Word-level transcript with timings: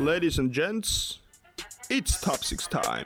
Ladies 0.00 0.38
and 0.38 0.50
gents, 0.54 1.20
it's 1.90 2.20
top 2.20 2.42
six 2.42 2.68
time. 2.68 3.04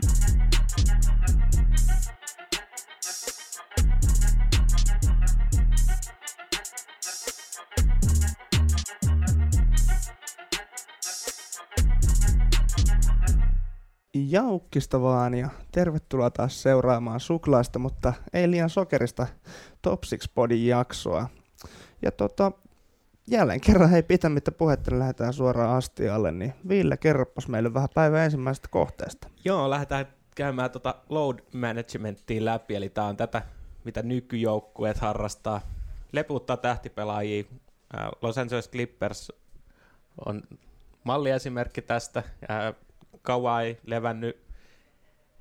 Jaukkista 14.14 15.02
vaan 15.02 15.34
ja 15.34 15.48
tervetuloa 15.72 16.30
taas 16.30 16.62
seuraamaan 16.62 17.20
suklaista, 17.20 17.78
mutta 17.78 18.12
ei 18.32 18.50
liian 18.50 18.70
sokerista 18.70 19.26
Top 19.82 20.00
6 20.00 20.30
Podin 20.34 20.66
jaksoa. 20.66 21.28
Ja 22.02 22.10
tota, 22.10 22.52
jälleen 23.26 23.60
kerran 23.60 23.90
hei 23.90 24.02
pitämättä 24.02 24.52
puhetta, 24.52 24.90
niin 24.90 24.98
lähdetään 24.98 25.32
suoraan 25.32 25.76
astialle, 25.76 26.32
niin 26.32 26.54
Ville, 26.68 26.96
kerropas 26.96 27.48
meille 27.48 27.74
vähän 27.74 27.88
päivän 27.94 28.24
ensimmäisestä 28.24 28.68
kohteesta. 28.70 29.28
Joo, 29.44 29.70
lähdetään 29.70 30.06
käymään 30.36 30.70
tota 30.70 30.94
load 31.08 31.38
managementtia 31.52 32.44
läpi, 32.44 32.74
eli 32.74 32.88
tämä 32.88 33.06
on 33.06 33.16
tätä, 33.16 33.42
mitä 33.84 34.02
nykyjoukkueet 34.02 34.98
harrastaa. 34.98 35.60
Leputtaa 36.12 36.56
tähtipelaajia. 36.56 37.44
Ää, 37.92 38.10
Los 38.22 38.38
Angeles 38.38 38.70
Clippers 38.70 39.32
on 40.26 40.42
malliesimerkki 41.04 41.82
tästä. 41.82 42.22
Ää, 42.48 42.74
Kawhi 43.22 43.78
levännyt 43.86 44.44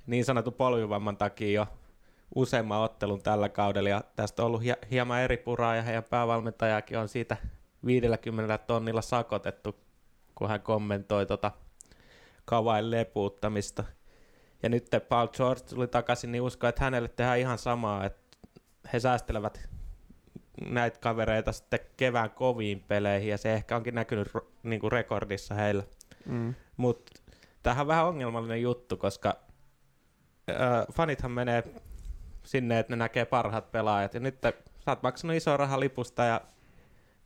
niin 0.06 0.24
sanotun 0.24 0.52
polvivamman 0.52 1.16
takia 1.16 1.60
jo 1.60 1.66
useamman 2.34 2.80
ottelun 2.80 3.22
tällä 3.22 3.48
kaudella, 3.48 3.88
ja 3.88 4.04
tästä 4.16 4.42
on 4.42 4.46
ollut 4.46 4.62
hie- 4.62 4.86
hieman 4.90 5.20
eri 5.20 5.36
puraa, 5.36 5.76
ja 5.76 5.82
heidän 5.82 6.04
päävalmentajakin 6.04 6.98
on 6.98 7.08
siitä 7.08 7.36
50 7.86 8.58
tonnilla 8.58 9.02
sakotettu, 9.02 9.76
kun 10.34 10.48
hän 10.48 10.60
kommentoi 10.60 11.26
tota 11.26 11.50
Kavain 12.44 12.90
lepuuttamista. 12.90 13.84
Ja 14.62 14.68
nyt 14.68 14.88
Paul 15.08 15.26
George 15.26 15.60
tuli 15.60 15.86
takaisin, 15.86 16.32
niin 16.32 16.42
uskon, 16.42 16.68
että 16.68 16.84
hänelle 16.84 17.08
tehdään 17.08 17.38
ihan 17.38 17.58
samaa, 17.58 18.04
että 18.04 18.38
he 18.92 19.00
säästelevät 19.00 19.68
näitä 20.60 20.98
kavereita 20.98 21.52
sitten 21.52 21.80
kevään 21.96 22.30
koviin 22.30 22.84
peleihin, 22.88 23.30
ja 23.30 23.38
se 23.38 23.54
ehkä 23.54 23.76
onkin 23.76 23.94
näkynyt 23.94 24.28
niin 24.62 24.80
kuin 24.80 24.92
rekordissa 24.92 25.54
heillä. 25.54 25.82
Mm. 26.26 26.54
Mutta 26.76 27.12
tämähän 27.62 27.82
on 27.82 27.88
vähän 27.88 28.06
ongelmallinen 28.06 28.62
juttu, 28.62 28.96
koska 28.96 29.36
äh, 30.50 30.86
fanithan 30.92 31.30
menee 31.30 31.64
sinne, 32.42 32.78
että 32.78 32.92
ne 32.92 32.96
näkee 32.96 33.24
parhaat 33.24 33.72
pelaajat, 33.72 34.14
ja 34.14 34.20
nyt 34.20 34.38
sä 34.42 34.52
oot 34.90 35.02
maksanut 35.02 35.36
iso 35.36 35.56
raha 35.56 35.80
lipusta, 35.80 36.24
ja 36.24 36.40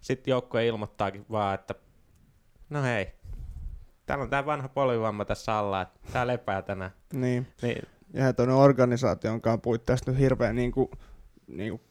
sitten 0.01 0.33
joukkue 0.33 0.67
ilmoittaakin 0.67 1.27
vaan, 1.31 1.55
että 1.55 1.75
no 2.71 2.83
hei, 2.83 3.13
täällä 4.07 4.23
on 4.23 4.31
tämä 4.31 4.47
vanha 4.47 4.69
polvivamma 4.69 5.25
tässä 5.25 5.59
alla, 5.59 5.83
että 5.83 6.01
tää 6.13 6.27
lepää 6.27 6.63
tänään. 6.63 6.91
Niin, 7.13 7.47
Niin, 7.63 7.83
ja 8.13 8.33
tuonne 8.33 8.55
organisaation 8.55 9.41
kanssa 9.41 9.59
puitteissa 9.59 10.11
nyt 10.11 10.21
hirveän 10.21 10.57
niin 10.57 10.73
kuin, 10.73 10.91
niin 11.47 11.71
kuin, 11.71 11.83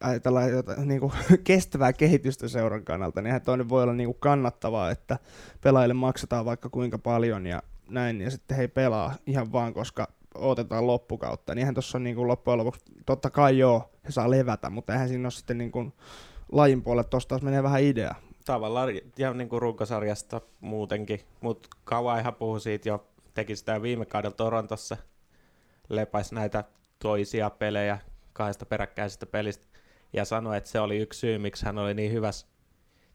ajatellaan 0.00 0.50
jotain, 0.50 0.88
niin 0.88 1.00
kuin, 1.00 1.12
kestävää 1.44 1.92
kehitystä 1.92 2.48
seuran 2.48 2.84
kannalta, 2.84 3.22
niin 3.22 3.42
toinen 3.42 3.68
voi 3.68 3.82
olla 3.82 3.92
niin 3.92 4.08
kuin 4.08 4.20
kannattavaa, 4.20 4.90
että 4.90 5.18
pelaajille 5.60 5.94
maksetaan 5.94 6.44
vaikka 6.44 6.68
kuinka 6.68 6.98
paljon 6.98 7.46
ja 7.46 7.62
näin, 7.90 8.20
ja 8.20 8.30
sitten 8.30 8.56
he 8.56 8.62
ei 8.62 8.68
pelaa 8.68 9.14
ihan 9.26 9.52
vaan, 9.52 9.74
koska 9.74 10.08
otetaan 10.34 10.86
loppukautta. 10.86 11.54
Niin 11.54 11.58
eihän 11.58 11.74
tuossa 11.74 11.98
niin 11.98 12.16
kuin 12.16 12.28
loppujen 12.28 12.58
lopuksi, 12.58 12.80
totta 13.06 13.30
kai 13.30 13.58
joo, 13.58 13.90
he 14.04 14.10
saa 14.10 14.30
levätä, 14.30 14.70
mutta 14.70 14.92
eihän 14.92 15.08
siinä 15.08 15.26
ole 15.26 15.30
sitten 15.30 15.58
niin 15.58 15.72
kuin, 15.72 15.92
lajin 16.52 16.82
puolelle, 16.82 17.08
tuossa 17.08 17.28
taas 17.28 17.42
menee 17.42 17.62
vähän 17.62 17.82
idea. 17.82 18.14
tavallaan 18.44 18.88
ja 19.18 19.34
niin 19.34 19.48
kuin 19.48 19.62
runkosarjasta 19.62 20.40
muutenkin, 20.60 21.20
mutta 21.40 21.68
Kawaihan 21.84 22.34
puhui 22.34 22.60
siitä 22.60 22.88
jo, 22.88 23.08
teki 23.34 23.56
sitä 23.56 23.82
viime 23.82 24.06
kaudella 24.06 24.36
Torontossa, 24.36 24.96
lepäisi 25.88 26.34
näitä 26.34 26.64
toisia 26.98 27.50
pelejä 27.50 27.98
kahdesta 28.32 28.66
peräkkäisestä 28.66 29.26
pelistä 29.26 29.66
ja 30.12 30.24
sanoi, 30.24 30.56
että 30.56 30.70
se 30.70 30.80
oli 30.80 30.98
yksi 30.98 31.20
syy, 31.20 31.38
miksi 31.38 31.64
hän 31.64 31.78
oli 31.78 31.94
niin 31.94 32.12
hyvässä 32.12 32.46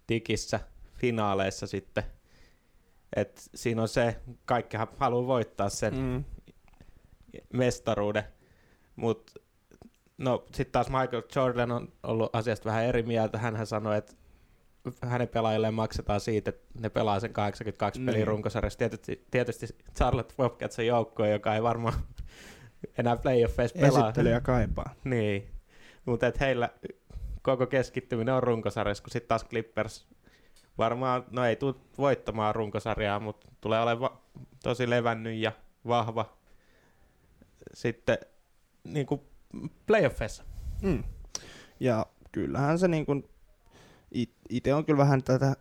tikissä 0.08 0.60
finaaleissa 0.94 1.68
sitten. 1.68 2.04
Et 3.16 3.50
siinä 3.56 3.82
on 3.82 3.88
se, 3.88 4.16
kaikkihan 4.46 4.88
haluaa 4.98 5.28
voittaa 5.28 5.70
sen 5.70 5.94
Mm. 5.96 6.24
mestaruuden, 7.54 8.24
mutta 8.96 9.34
no 10.18 10.46
sitten 10.54 10.72
taas 10.72 10.88
Michael 10.90 11.24
Jordan 11.36 11.72
on 11.72 11.94
ollut 12.04 12.36
asiasta 12.36 12.70
vähän 12.70 12.86
eri 12.86 13.04
mieltä. 13.04 13.38
Hänhän 13.38 13.68
sanoi, 13.68 13.98
että 13.98 14.14
hänen 15.02 15.28
pelaajilleen 15.28 15.74
maksetaan 15.74 16.20
siitä, 16.20 16.50
että 16.50 16.66
ne 16.80 16.90
pelaa 16.90 17.20
sen 17.20 17.34
82 17.34 18.00
Niin. 18.00 18.06
pelin 18.06 18.28
runkosarjassa. 18.28 18.80
Tietysti, 18.80 19.26
tietysti 19.32 19.68
Charlotte 19.96 20.34
Bobcats 20.38 20.80
on 20.80 20.86
joukkue, 20.86 21.30
joka 21.30 21.56
ei 21.56 21.64
varmaan 21.64 21.94
enää 22.98 23.16
playoffeissa 23.16 23.80
pelaa. 23.80 24.04
Esittelijä 24.08 24.42
kaipaa. 24.42 24.96
Niin, 25.04 25.50
mutta 26.06 26.32
heillä 26.40 26.70
koko 27.42 27.68
keskittyminen 27.68 28.34
on 28.36 28.44
runkosarjassa, 28.44 29.04
kun 29.04 29.12
sitten 29.12 29.28
taas 29.28 29.46
Clippers 29.46 30.08
varmaan, 30.78 31.26
no 31.32 31.46
ei 31.46 31.56
tule 31.56 31.76
voittamaan 31.98 32.56
runkosarjaa, 32.56 33.20
mutta 33.20 33.48
tulee 33.62 33.82
olemaan 33.82 34.18
tosi 34.64 34.90
levännyt 34.90 35.36
ja 35.36 35.52
vahva 35.88 36.38
sitten 37.74 38.18
niin 38.84 39.06
kuin 39.06 39.22
playoffeissa. 39.88 40.44
Mm. 40.82 41.04
Ja 41.80 42.06
kyllähän 42.32 42.80
se 42.80 42.88
niin 42.88 43.06
kuin, 43.06 43.30
itse 44.50 44.74
on 44.74 44.86
kyllä 44.86 44.98
vähän 44.98 45.24
tätä 45.24 45.56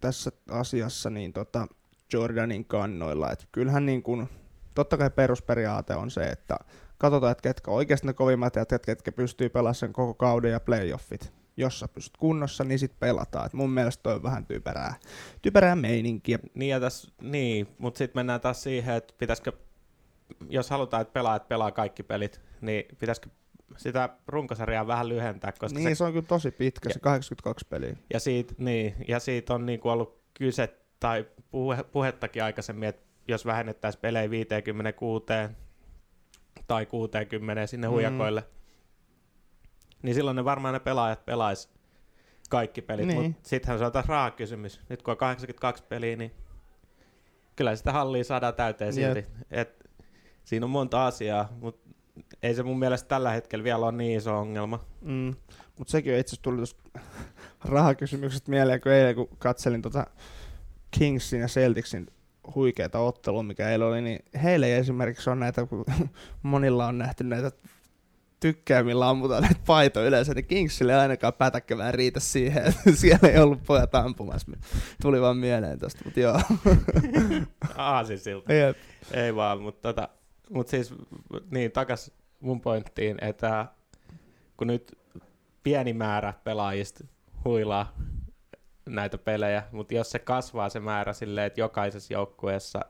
tässä 0.00 0.32
asiassa 0.50 1.10
niin 1.10 1.32
tota 1.32 1.66
Jordanin 2.12 2.64
kannoilla, 2.64 3.32
että 3.32 3.44
kyllähän 3.52 3.86
niin 3.86 4.02
kuin, 4.02 4.28
totta 4.74 4.96
kai 4.96 5.10
perusperiaate 5.10 5.94
on 5.94 6.10
se, 6.10 6.22
että 6.24 6.56
katsotaan, 6.98 7.32
että 7.32 7.42
ketkä 7.42 7.70
oikeasti 7.70 8.06
ne 8.06 8.12
kovimmat 8.12 8.56
ja 8.56 8.64
ketkä 8.86 9.12
pystyy 9.12 9.48
pelaamaan 9.48 9.74
sen 9.74 9.92
koko 9.92 10.14
kauden 10.14 10.52
ja 10.52 10.60
playoffit. 10.60 11.32
Jos 11.56 11.80
sä 11.80 11.88
pystyt 11.88 12.16
kunnossa, 12.16 12.64
niin 12.64 12.78
sit 12.78 12.98
pelataan. 13.00 13.46
Et 13.46 13.52
mun 13.52 13.70
mielestä 13.70 14.02
toi 14.02 14.14
on 14.14 14.22
vähän 14.22 14.46
typerää, 14.46 14.94
typerää 15.42 15.76
meininkiä. 15.76 16.38
Niin, 16.54 16.70
ja 16.70 16.80
tässä, 16.80 17.12
niin 17.22 17.68
mutta 17.78 17.98
sitten 17.98 18.18
mennään 18.18 18.40
taas 18.40 18.62
siihen, 18.62 18.94
että 18.94 19.14
pitäisikö, 19.18 19.52
jos 20.48 20.70
halutaan, 20.70 21.00
että 21.02 21.12
pelaajat 21.12 21.48
pelaa 21.48 21.72
kaikki 21.72 22.02
pelit, 22.02 22.40
niin 22.60 22.84
pitäisikö 22.98 23.28
sitä 23.76 24.08
runkosarjaa 24.26 24.86
vähän 24.86 25.08
lyhentää, 25.08 25.52
koska 25.52 25.78
Niin, 25.78 25.88
se 25.90 25.94
se 25.94 26.04
on 26.04 26.12
kyllä 26.12 26.26
tosi 26.26 26.50
pitkä, 26.50 26.92
se 26.92 26.98
82 27.00 27.66
peliä. 27.70 27.96
Ja 28.12 28.20
siitä, 28.20 28.54
niin, 28.58 28.94
ja 29.08 29.20
siitä 29.20 29.54
on 29.54 29.66
niin 29.66 29.80
kuin 29.80 29.92
ollut 29.92 30.20
kyse 30.34 30.76
tai 31.00 31.26
puhe, 31.50 31.82
puhettakin 31.82 32.44
aikaisemmin, 32.44 32.88
että 32.88 33.06
jos 33.28 33.46
vähennettäisiin 33.46 34.00
pelejä 34.00 34.30
56 34.30 35.24
tai 36.68 36.86
60 36.86 37.66
sinne 37.66 37.86
Mm. 37.86 37.92
huijakoille, 37.92 38.44
niin 40.02 40.14
silloin 40.14 40.36
ne 40.36 40.44
varmaan 40.44 40.74
ne 40.74 40.80
pelaajat 40.80 41.24
pelais 41.24 41.70
kaikki 42.50 42.82
pelit, 42.82 43.06
Niin. 43.06 43.22
mutta 43.22 43.48
sittenhän 43.48 43.78
se 43.78 43.84
on 43.84 43.92
taas 43.92 44.06
raha 44.06 44.30
kysymys. 44.30 44.80
Nyt 44.88 45.02
kun 45.02 45.12
on 45.12 45.18
82 45.18 45.84
peliä, 45.88 46.16
niin 46.16 46.32
kyllä 47.56 47.76
sitä 47.76 47.92
hallia 47.92 48.24
saadaan 48.24 48.54
täyteen 48.54 48.92
silti. 48.92 49.24
Et 49.50 49.90
siinä 50.44 50.66
on 50.66 50.70
monta 50.70 51.06
asiaa, 51.06 51.48
mutta 51.60 51.90
ei 52.42 52.54
se 52.54 52.62
mun 52.62 52.78
mielestä 52.78 53.08
tällä 53.08 53.30
hetkellä 53.30 53.64
vielä 53.64 53.86
ole 53.86 53.92
niin 53.92 54.18
iso 54.18 54.38
ongelma. 54.38 54.84
Mm. 55.00 55.34
Mutta 55.78 55.90
sekin 55.90 56.12
on 56.12 56.18
itse 56.18 56.28
asiassa 56.28 56.42
tullut 56.42 56.58
tuosta 56.58 57.00
rahakysymyksestä 57.74 58.50
mieleen, 58.50 58.80
kun 58.80 58.92
eilen 58.92 59.14
kun 59.14 59.28
katselin 59.38 59.82
tota 59.82 60.06
Kingsin 60.90 61.40
ja 61.40 61.46
Celticsin 61.46 62.06
huikeita 62.54 62.98
ottelua, 62.98 63.42
mikä 63.42 63.68
eilen 63.68 63.88
oli, 63.88 64.02
niin 64.02 64.24
heille 64.42 64.66
ei 64.66 64.72
esimerkiksi 64.72 65.30
on 65.30 65.40
näitä, 65.40 65.66
kun 65.66 65.84
monilla 66.42 66.86
on 66.86 66.98
nähty 66.98 67.24
näitä 67.24 67.50
tykkää, 68.40 68.82
millä 68.82 69.08
ammutaan 69.08 69.42
näitä 69.42 69.60
paitoja 69.66 70.06
yleensä, 70.06 70.34
niin 70.34 70.46
Kingsille 70.46 70.92
ei 70.92 70.98
ainakaan 70.98 71.32
pätäkkevään 71.32 71.94
riitä 71.94 72.20
siihen, 72.20 72.66
että 72.68 72.92
siellä 72.92 73.28
ei 73.28 73.38
ollut 73.38 73.62
pojat 73.66 73.94
ampumassa. 73.94 74.52
Tuli 75.02 75.20
vaan 75.20 75.36
mieleen 75.36 75.78
tosta, 75.78 76.00
mutta 76.04 76.20
joo. 76.20 76.40
Aasinsilta. 77.76 78.52
Jep. 78.52 78.76
Ei 79.12 79.34
vaan, 79.34 79.60
mutta 79.60 79.92
tota, 79.92 80.08
mut 80.50 80.68
siis 80.68 80.94
niin 81.50 81.72
takas 81.72 82.12
mun 82.40 82.60
pointtiin, 82.60 83.18
että 83.20 83.66
kun 84.56 84.66
nyt 84.66 84.98
pieni 85.62 85.92
määrä 85.92 86.34
pelaajista 86.44 87.04
huilaa 87.44 87.92
näitä 88.88 89.18
pelejä, 89.18 89.62
mutta 89.72 89.94
jos 89.94 90.10
se 90.10 90.18
kasvaa 90.18 90.68
se 90.68 90.80
määrä 90.80 91.12
silleen, 91.12 91.46
että 91.46 91.60
jokaisessa 91.60 92.14
joukkueessa 92.14 92.80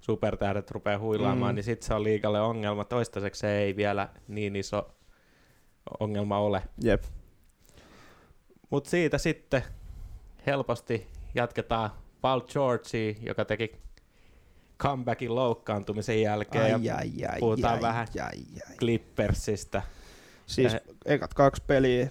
supertähdet 0.00 0.70
rupeaa 0.70 0.98
huilaamaan, 0.98 1.52
mm. 1.52 1.54
niin 1.54 1.64
sitten 1.64 1.86
se 1.86 1.94
on 1.94 2.04
liikalle 2.04 2.40
ongelma. 2.40 2.84
Toistaiseksi 2.84 3.40
se 3.40 3.58
ei 3.58 3.76
vielä 3.76 4.08
niin 4.28 4.56
iso 4.56 4.94
ongelma 6.00 6.38
ole. 6.38 6.62
Jep. 6.82 7.02
Mutta 8.70 8.90
siitä 8.90 9.18
sitten 9.18 9.62
helposti 10.46 11.06
jatketaan 11.34 11.90
Paul 12.20 12.40
Georgea, 12.40 13.14
joka 13.20 13.44
teki 13.44 13.76
comebackin 14.78 15.34
loukkaantumisen 15.34 16.22
jälkeen. 16.22 16.74
Ai, 16.74 16.84
ja 16.84 16.96
ai, 16.96 17.26
ai, 17.30 17.38
puhutaan 17.40 17.74
ai, 17.74 17.80
vähän 17.80 18.06
ai, 18.14 18.44
ai. 18.68 18.76
Clippersistä. 18.76 19.82
Siis 20.46 20.74
Eh. 20.74 20.80
ekat 21.04 21.34
kaksi 21.34 21.62
peliä 21.66 22.08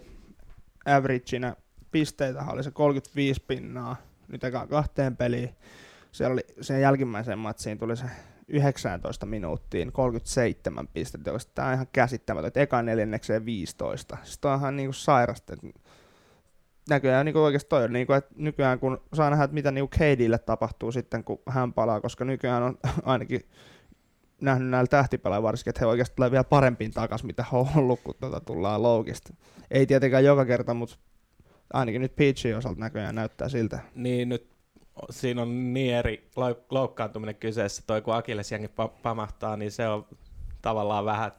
averageina 0.85 1.55
pisteitä 1.91 2.43
oli 2.47 2.63
se 2.63 2.71
35 2.71 3.43
pinnaa, 3.47 3.95
nyt 4.27 4.43
ekaan 4.43 4.67
kahteen 4.67 5.17
peliin 5.17 5.55
siellä 6.11 6.33
oli 6.33 6.41
sen 6.61 6.81
jälkimmäiseen 6.81 7.39
matsiin 7.39 7.77
tuli 7.77 7.97
se 7.97 8.05
19 8.47 9.25
minuuttiin 9.25 9.91
37 9.91 10.87
pistettä, 10.87 11.31
tämä 11.55 11.67
on 11.67 11.73
ihan 11.73 11.87
käsittämätöntä. 11.93 12.61
Eka 12.61 12.81
neljännekseen 12.81 13.45
15. 13.45 14.17
Siis 14.23 14.37
toi 14.37 14.53
on 14.53 14.59
ihan 14.59 14.75
niinku 14.75 14.93
sairasta. 14.93 15.53
Et 15.53 15.59
näköjään 16.89 17.25
niinku 17.25 17.39
oikeasti 17.39 17.69
toi 17.69 17.83
on, 17.83 17.93
niinku, 17.93 18.13
että 18.13 18.35
nykyään 18.35 18.79
kun 18.79 19.01
saa 19.13 19.29
nähdä, 19.29 19.43
että 19.43 19.55
mitä 19.55 19.71
niinku 19.71 19.87
KDlle 19.97 20.37
tapahtuu 20.37 20.91
sitten, 20.91 21.23
kun 21.23 21.39
hän 21.49 21.73
palaa, 21.73 22.01
koska 22.01 22.25
nykyään 22.25 22.63
on 22.63 22.77
ainakin 23.03 23.41
nähnyt 24.41 24.69
näillä 24.69 24.87
tähtipelaajilla 24.87 25.47
varsinkin, 25.47 25.69
että 25.69 25.79
he 25.79 25.85
oikeasti 25.85 26.15
tulee 26.15 26.31
vielä 26.31 26.43
parempiin 26.43 26.91
takas, 26.91 27.23
mitä 27.23 27.45
he 27.51 27.57
on 27.57 27.67
ollut, 27.75 27.99
kun 28.03 28.15
tuota 28.19 28.39
tullaan 28.39 28.83
loukista. 28.83 29.33
Ei 29.71 29.85
tietenkään 29.85 30.23
joka 30.23 30.45
kerta, 30.45 30.73
mutta 30.73 30.95
ainakin 31.73 32.01
nyt 32.01 32.15
Peachin 32.15 32.57
osalta 32.57 32.79
näköjään 32.79 33.15
näyttää 33.15 33.49
siltä. 33.49 33.79
Niin 33.95 34.29
nyt 34.29 34.47
siinä 35.09 35.41
on 35.41 35.73
niin 35.73 35.95
eri 35.95 36.29
lou- 36.35 36.65
loukkaantuminen 36.69 37.35
kyseessä. 37.35 37.83
Toi 37.87 38.01
kun 38.01 38.15
Akillesjängi 38.15 38.67
pa- 38.67 39.01
pamahtaa, 39.03 39.57
niin 39.57 39.71
se 39.71 39.87
on 39.87 40.05
tavallaan 40.61 41.05
vähän, 41.05 41.31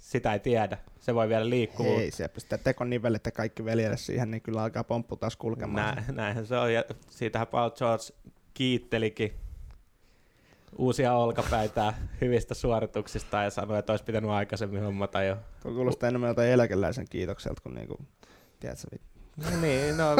sitä 0.00 0.32
ei 0.32 0.38
tiedä. 0.40 0.78
Se 1.00 1.14
voi 1.14 1.28
vielä 1.28 1.50
liikkua. 1.50 1.86
Ei, 1.86 2.10
se 2.10 2.28
pistää 2.28 2.58
tekon 2.58 2.90
nivelet 2.90 3.26
ja 3.26 3.32
kaikki 3.32 3.64
veljelle 3.64 3.96
siihen, 3.96 4.30
niin 4.30 4.42
kyllä 4.42 4.62
alkaa 4.62 4.84
pomppu 4.84 5.16
taas 5.16 5.36
kulkemaan. 5.36 5.96
Nä, 5.96 6.04
näinhän 6.12 6.46
se 6.46 6.56
on. 6.56 6.72
Ja 6.72 6.84
siitähän 7.10 7.46
Paul 7.46 7.70
George 7.70 8.04
kiittelikin 8.54 9.32
uusia 10.78 11.12
olkapäitä 11.14 11.94
hyvistä 12.20 12.54
suorituksista 12.54 13.42
ja 13.42 13.50
sanoi, 13.50 13.78
että 13.78 13.92
olisi 13.92 14.04
pitänyt 14.04 14.30
aikaisemmin 14.30 14.82
hommata 14.82 15.22
jo. 15.22 15.36
Tuo 15.62 15.72
kuulostaa 15.72 16.08
enemmän 16.08 16.28
jotain 16.28 16.50
eläkeläisen 16.50 17.06
kiitokselta 17.10 17.62
kuin 17.62 17.74
niinku, 17.74 17.98
tiedätkö, 18.60 18.96
No 19.36 19.60
niin, 19.60 19.96
no 19.96 20.16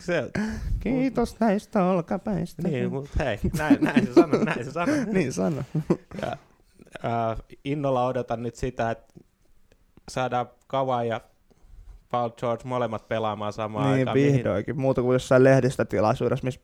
se, 0.00 0.30
Kiitos 0.80 1.40
näistä 1.40 1.84
olkapäistä. 1.84 2.62
niin, 2.62 2.90
mutta 2.90 3.24
hei, 3.24 3.38
näin, 3.58 3.78
näin 3.80 4.06
se 4.06 4.12
sanoi, 4.12 4.44
näin 4.44 4.64
se 4.64 4.72
sanoi. 4.72 5.04
niin 5.12 5.32
sano. 5.32 5.62
Ja, 6.22 6.36
äh, 7.04 7.38
innolla 7.64 8.06
odotan 8.06 8.42
nyt 8.42 8.54
sitä, 8.54 8.90
että 8.90 9.14
saadaan 10.08 10.46
Kawhi 10.66 11.08
ja 11.08 11.20
Paul 12.10 12.30
George 12.30 12.64
molemmat 12.64 13.08
pelaamaan 13.08 13.52
samaan 13.52 13.86
niin, 13.86 13.98
aikaan. 13.98 14.14
vihdoinkin. 14.14 14.80
Muuta 14.80 15.02
kuin 15.02 15.12
jossain 15.12 15.44
lehdistötilaisuudessa, 15.44 16.44
missä 16.44 16.60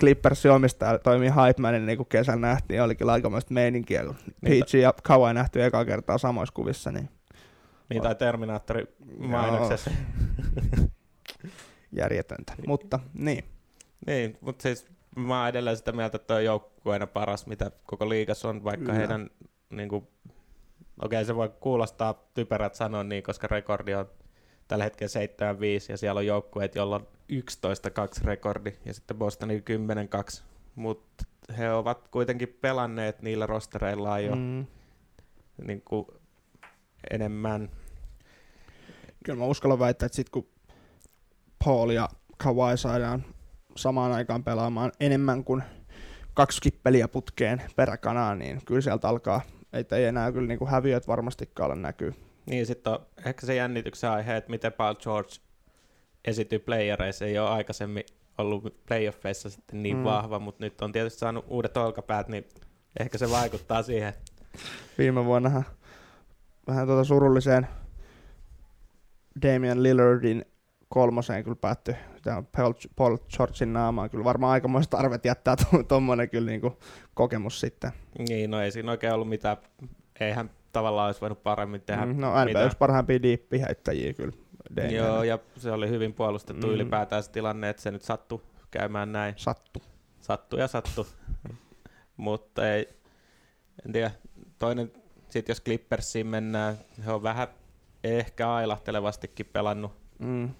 Clippersin 0.00 0.50
omistaja 0.50 0.98
toimii 0.98 1.28
hype 1.28 1.62
manin, 1.62 1.86
niin 1.86 1.96
kuin 1.96 2.08
kesällä 2.08 2.40
nähtiin, 2.40 2.82
oli 2.82 2.94
kyllä 2.94 3.12
aikamoista 3.12 3.54
meininkiä, 3.54 4.04
kun 4.04 4.16
Niin, 4.40 4.64
PG 4.64 4.74
ja 4.74 4.94
Kawhi 5.02 5.34
nähty 5.34 5.64
eka 5.64 5.84
kertaa 5.84 6.18
samoissa 6.18 6.54
kuvissa, 6.54 6.92
niin 6.92 7.08
Niin, 7.90 8.02
tai 8.02 8.14
Terminaattori 8.14 8.84
mainoksessa. 9.18 9.90
järjetöntä. 11.92 12.52
Mutta 12.66 13.00
niin, 13.14 13.44
Niin, 14.06 14.38
mutta 14.40 14.62
siis 14.62 14.86
mä 15.16 15.40
oon 15.40 15.48
edelleen 15.48 15.76
sitä 15.76 15.92
mieltä, 15.92 16.16
että 16.16 16.26
tuo 16.26 16.38
joukkueena 16.38 17.06
paras, 17.06 17.46
mitä 17.46 17.70
koko 17.84 18.08
liigassa 18.08 18.48
on, 18.48 18.64
vaikka 18.64 18.86
Kyllä. 18.86 18.98
heidän, 18.98 19.30
niin 19.70 19.88
kuin, 19.88 20.08
okei 21.02 21.24
se 21.24 21.36
voi 21.36 21.50
kuulostaa 21.60 22.14
typerät 22.34 22.74
sanoa 22.74 23.04
niin, 23.04 23.22
koska 23.22 23.46
rekordi 23.46 23.94
on 23.94 24.10
tällä 24.68 24.84
hetkellä 24.84 25.10
7-5, 25.86 25.92
ja 25.92 25.96
siellä 25.96 26.18
on 26.18 26.26
joukkueet, 26.26 26.74
joilla 26.74 26.96
on 26.96 27.08
11-2 27.32 28.24
rekordi, 28.24 28.72
ja 28.84 28.94
sitten 28.94 29.16
Bostonin 29.16 29.64
10-2, 30.38 30.42
mutta 30.74 31.24
he 31.58 31.72
ovat 31.72 32.08
kuitenkin 32.08 32.58
pelanneet 32.60 33.22
niillä 33.22 33.46
rostereillaan 33.46 34.24
jo 34.24 34.36
mm. 34.36 34.66
niin 35.66 35.82
kuin, 35.84 36.06
enemmän. 37.10 37.70
kyllä 39.24 39.38
mä 39.38 39.44
uskallan 39.44 39.78
väittää, 39.78 40.06
että 40.06 40.16
sit 40.16 40.30
kun 40.30 40.48
Paul 41.64 41.90
ja 41.90 42.08
Kawhi 42.36 42.76
saadaan 42.76 43.24
samaan 43.76 44.12
aikaan 44.12 44.44
pelaamaan 44.44 44.92
enemmän 45.00 45.44
kuin 45.44 45.62
kaksi 46.34 46.60
kippeliä 46.60 47.08
putkeen 47.08 47.62
peräkanaan, 47.76 48.38
niin 48.38 48.60
kyllä 48.64 48.80
sieltä 48.80 49.08
alkaa, 49.08 49.40
että 49.72 49.96
ei 49.96 50.04
enää 50.04 50.32
kyllä 50.32 50.48
niinku 50.48 50.66
häviöt 50.66 51.08
varmastikaan 51.08 51.70
ole 51.70 51.80
näkyy. 51.80 52.14
Niin, 52.50 52.66
sitten 52.66 52.92
on 52.92 52.98
ehkä 53.26 53.46
se 53.46 53.54
jännityksen 53.54 54.10
aihe, 54.10 54.36
että 54.36 54.50
miten 54.50 54.72
Paul 54.72 54.94
George 54.94 55.32
esityy 56.24 56.58
playereissa. 56.58 57.24
Ei 57.24 57.38
ole 57.38 57.48
aikaisemmin 57.48 58.04
ollut 58.38 58.86
playoffeissa 58.86 59.50
sitten 59.50 59.82
niin 59.82 59.96
Mm. 59.96 60.04
vahva, 60.04 60.38
mutta 60.38 60.64
nyt 60.64 60.80
on 60.82 60.92
tietysti 60.92 61.18
saanut 61.18 61.44
uudet 61.48 61.76
olkapäät, 61.76 62.28
niin 62.28 62.44
ehkä 63.00 63.18
se 63.18 63.30
vaikuttaa 63.30 63.82
siihen. 63.82 64.14
Viime 64.98 65.24
vuonnahan 65.24 65.64
vähän 66.66 66.86
tuota 66.86 67.04
surulliseen 67.04 67.66
Damian 69.42 69.82
Lillardin 69.82 70.44
kolmoseen 70.96 71.44
kyllä 71.44 71.56
päättyi 71.56 71.94
tämä 72.22 72.42
Paul, 72.56 72.72
Paul 72.96 73.16
Georgein 73.36 73.72
naamaan. 73.72 74.10
Kyllä 74.10 74.24
varmaan 74.24 74.52
aikamoista 74.52 74.96
tarvet 74.96 75.24
jättää 75.24 75.56
tuommoinen 75.88 76.30
kyllä 76.30 76.50
niinku 76.50 76.78
kokemus 77.14 77.60
sitten. 77.60 77.90
Niin, 78.28 78.50
no 78.50 78.60
ei 78.60 78.70
siinä 78.70 78.90
oikein 78.90 79.12
ollut 79.12 79.28
mitään, 79.28 79.56
eihän 80.20 80.50
tavallaan 80.72 81.06
olisi 81.06 81.20
voinut 81.20 81.42
paremmin 81.42 81.80
tehdä. 81.80 82.06
Mm, 82.06 82.20
no 82.20 82.44
NBA 82.44 82.62
yksi 82.62 82.78
parhaimpia 82.78 83.22
diippiheittäjiä 83.22 84.12
kyllä. 84.12 84.32
Damian. 84.76 84.94
Joo, 84.94 85.22
ja 85.22 85.38
se 85.56 85.72
oli 85.72 85.88
hyvin 85.90 86.14
puolustettu 86.14 86.66
Mm. 86.66 86.72
ylipäätään 86.72 87.22
se 87.22 87.30
tilanne, 87.30 87.68
että 87.68 87.82
se 87.82 87.90
nyt 87.90 88.02
sattui 88.02 88.42
käymään 88.70 89.12
näin. 89.12 89.34
Sattu. 89.36 89.82
Sattu 90.20 90.56
ja 90.56 90.68
sattu. 90.68 91.06
Mutta 92.16 92.72
ei, 92.72 92.88
en 93.86 93.92
tiedä, 93.92 94.10
toinen, 94.58 94.92
sit 95.28 95.48
jos 95.48 95.62
Clippersiin 95.62 96.26
mennään, 96.26 96.76
he 97.06 97.12
on 97.12 97.22
vähän 97.22 97.48
ehkä 98.04 98.52
ailahtelevastikin 98.54 99.46
pelannut. 99.46 99.92
Mm. 100.18 100.50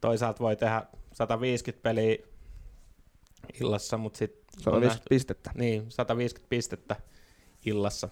Toisaalta 0.00 0.40
voi 0.40 0.56
tehdä 0.56 0.82
150 1.12 1.82
peliä 1.82 2.16
illassa, 3.60 3.98
mutta 3.98 4.18
sitten 4.18 4.44
150 4.58 5.06
pistettä. 5.10 5.50
niin, 5.54 5.90
150 5.90 6.48
pistettä 6.48 6.96
illassa. 7.66 8.08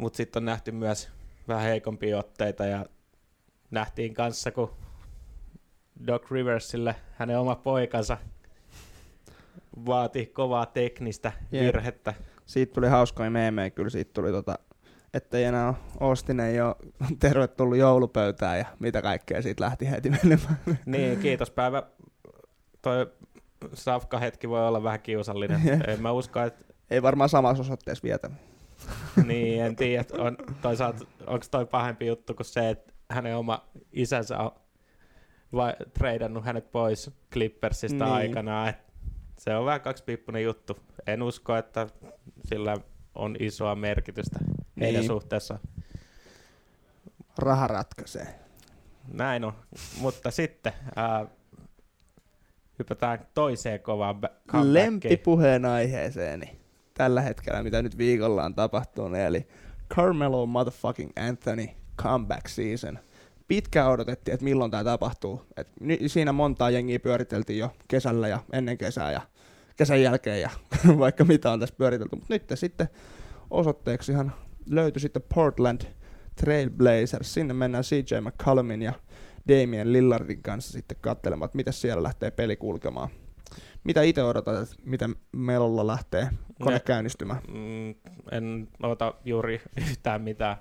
Mutta 0.00 0.16
sitten 0.16 0.40
on 0.40 0.44
nähty 0.44 0.72
myös 0.72 1.08
vähän 1.48 1.62
heikompia 1.62 2.18
otteita 2.18 2.64
ja 2.64 2.86
nähtiin 3.70 4.14
kanssa, 4.14 4.50
kun 4.50 4.74
Doc 6.06 6.30
Riversille 6.30 6.94
hänen 7.18 7.38
oma 7.38 7.56
poikansa 7.56 8.18
vaati 9.86 10.26
kovaa 10.26 10.66
teknistä 10.66 11.32
Jep. 11.52 11.62
virhettä. 11.62 12.14
Siitä 12.46 12.74
tuli 12.74 12.88
hauskoja 12.88 13.30
meemejä, 13.30 13.70
kyllä 13.70 13.90
siitä 13.90 14.10
tuli 14.12 14.30
tota, 14.30 14.58
että 15.14 15.38
ei 15.38 15.44
enää 15.44 15.74
Austin 16.00 16.40
ei 16.40 16.60
ole 16.60 16.76
tervetullut 17.20 17.78
joulupöytään 17.78 18.58
ja 18.58 18.66
mitä 18.78 19.02
kaikkea 19.02 19.42
siitä 19.42 19.64
lähti 19.64 19.90
heti 19.90 20.10
menemään. 20.10 20.58
Niin, 20.86 21.18
kiitos 21.18 21.50
päivä. 21.50 21.82
Toi 22.82 23.06
safka 23.74 24.18
hetki 24.18 24.48
voi 24.48 24.68
olla 24.68 24.82
vähän 24.82 25.00
kiusallinen. 25.00 25.60
En 25.88 26.02
mä 26.02 26.12
usko, 26.12 26.40
että 26.40 26.64
Ei 26.90 27.02
varmaan 27.02 27.28
samassa 27.28 27.62
osoitteessa 27.62 28.02
vietä. 28.02 28.30
niin, 29.26 29.62
en 29.62 29.76
tiedä, 29.76 30.04
on, 30.18 30.36
toisaalta 30.62 31.04
onko 31.26 31.46
toi 31.50 31.66
pahempi 31.66 32.06
juttu 32.06 32.34
kuin 32.34 32.46
se, 32.46 32.70
että 32.70 32.92
hänen 33.10 33.36
oma 33.36 33.68
isänsä 33.92 34.38
on 34.38 34.50
vai, 35.52 35.72
treidannut 35.98 36.44
hänet 36.44 36.72
pois 36.72 37.10
Clippersista 37.32 38.04
niin. 38.04 38.14
aikanaan. 38.14 38.68
Et 38.68 38.76
se 39.38 39.56
on 39.56 39.64
vähän 39.64 39.80
kaksipiippunen 39.80 40.42
juttu. 40.42 40.78
En 41.06 41.22
usko, 41.22 41.56
että 41.56 41.86
sillä 42.44 42.76
on 43.14 43.36
isoa 43.40 43.74
merkitystä 43.74 44.38
heidän 44.80 45.00
Niin. 45.00 45.06
suhteessa. 45.06 45.58
Raha 47.38 47.66
ratkaisee. 47.66 48.26
Näin 49.12 49.44
on. 49.44 49.52
Mutta 50.00 50.30
sitten 50.30 50.72
ää, 50.96 51.26
hypätään 52.78 53.26
toiseen 53.34 53.80
kovaan. 53.80 54.20
Lempipuheen 54.62 55.64
aiheeseeni 55.64 56.60
tällä 56.94 57.20
hetkellä, 57.20 57.62
mitä 57.62 57.82
nyt 57.82 57.98
viikolla 57.98 58.44
on 58.44 58.54
tapahtunut, 58.54 59.18
eli 59.18 59.48
Carmelo 59.94 60.46
motherfucking 60.46 61.10
Anthony 61.28 61.66
comeback 62.02 62.48
season. 62.48 62.98
Pitkään 63.48 63.90
odotettiin, 63.90 64.32
että 64.34 64.44
milloin 64.44 64.70
tämä 64.70 64.84
tapahtuu. 64.84 65.42
Et 65.56 65.68
siinä 66.06 66.32
montaa 66.32 66.70
jengiä 66.70 67.00
pyöriteltiin 67.00 67.58
jo 67.58 67.70
kesällä 67.88 68.28
ja 68.28 68.38
ennen 68.52 68.78
kesää 68.78 69.12
ja 69.12 69.20
kesän 69.76 70.02
jälkeen 70.02 70.40
ja 70.40 70.50
vaikka 70.98 71.24
mitä 71.24 71.50
on 71.52 71.60
tässä 71.60 71.74
pyöritelty. 71.78 72.16
Mutta 72.16 72.34
nyt 72.34 72.44
sitten 72.54 72.88
osoitteeksihan 73.50 74.32
löytyi 74.70 75.00
sitten 75.00 75.22
Portland 75.34 75.80
Trailblazers. 76.36 77.34
Sinne 77.34 77.54
mennään 77.54 77.84
CJ 77.84 78.14
McCollumin 78.20 78.82
ja 78.82 78.92
Damien 79.48 79.92
Lillardin 79.92 80.42
kanssa 80.42 80.72
sitten 80.72 80.96
katselemaan, 81.00 81.46
että 81.46 81.56
miten 81.56 81.72
siellä 81.72 82.02
lähtee 82.02 82.30
peli 82.30 82.56
kulkemaan. 82.56 83.08
Mitä 83.84 84.02
itse 84.02 84.22
odotat, 84.22 84.62
että 84.62 84.76
miten 84.84 85.16
Melolla 85.32 85.86
lähtee 85.86 86.28
kone 86.62 86.76
Ne- 86.76 86.80
käynnistymään? 86.80 87.40
Mm, 87.48 87.94
en 88.32 88.68
ota 88.82 89.14
juuri 89.24 89.62
yhtään 89.90 90.22
mitään. 90.22 90.56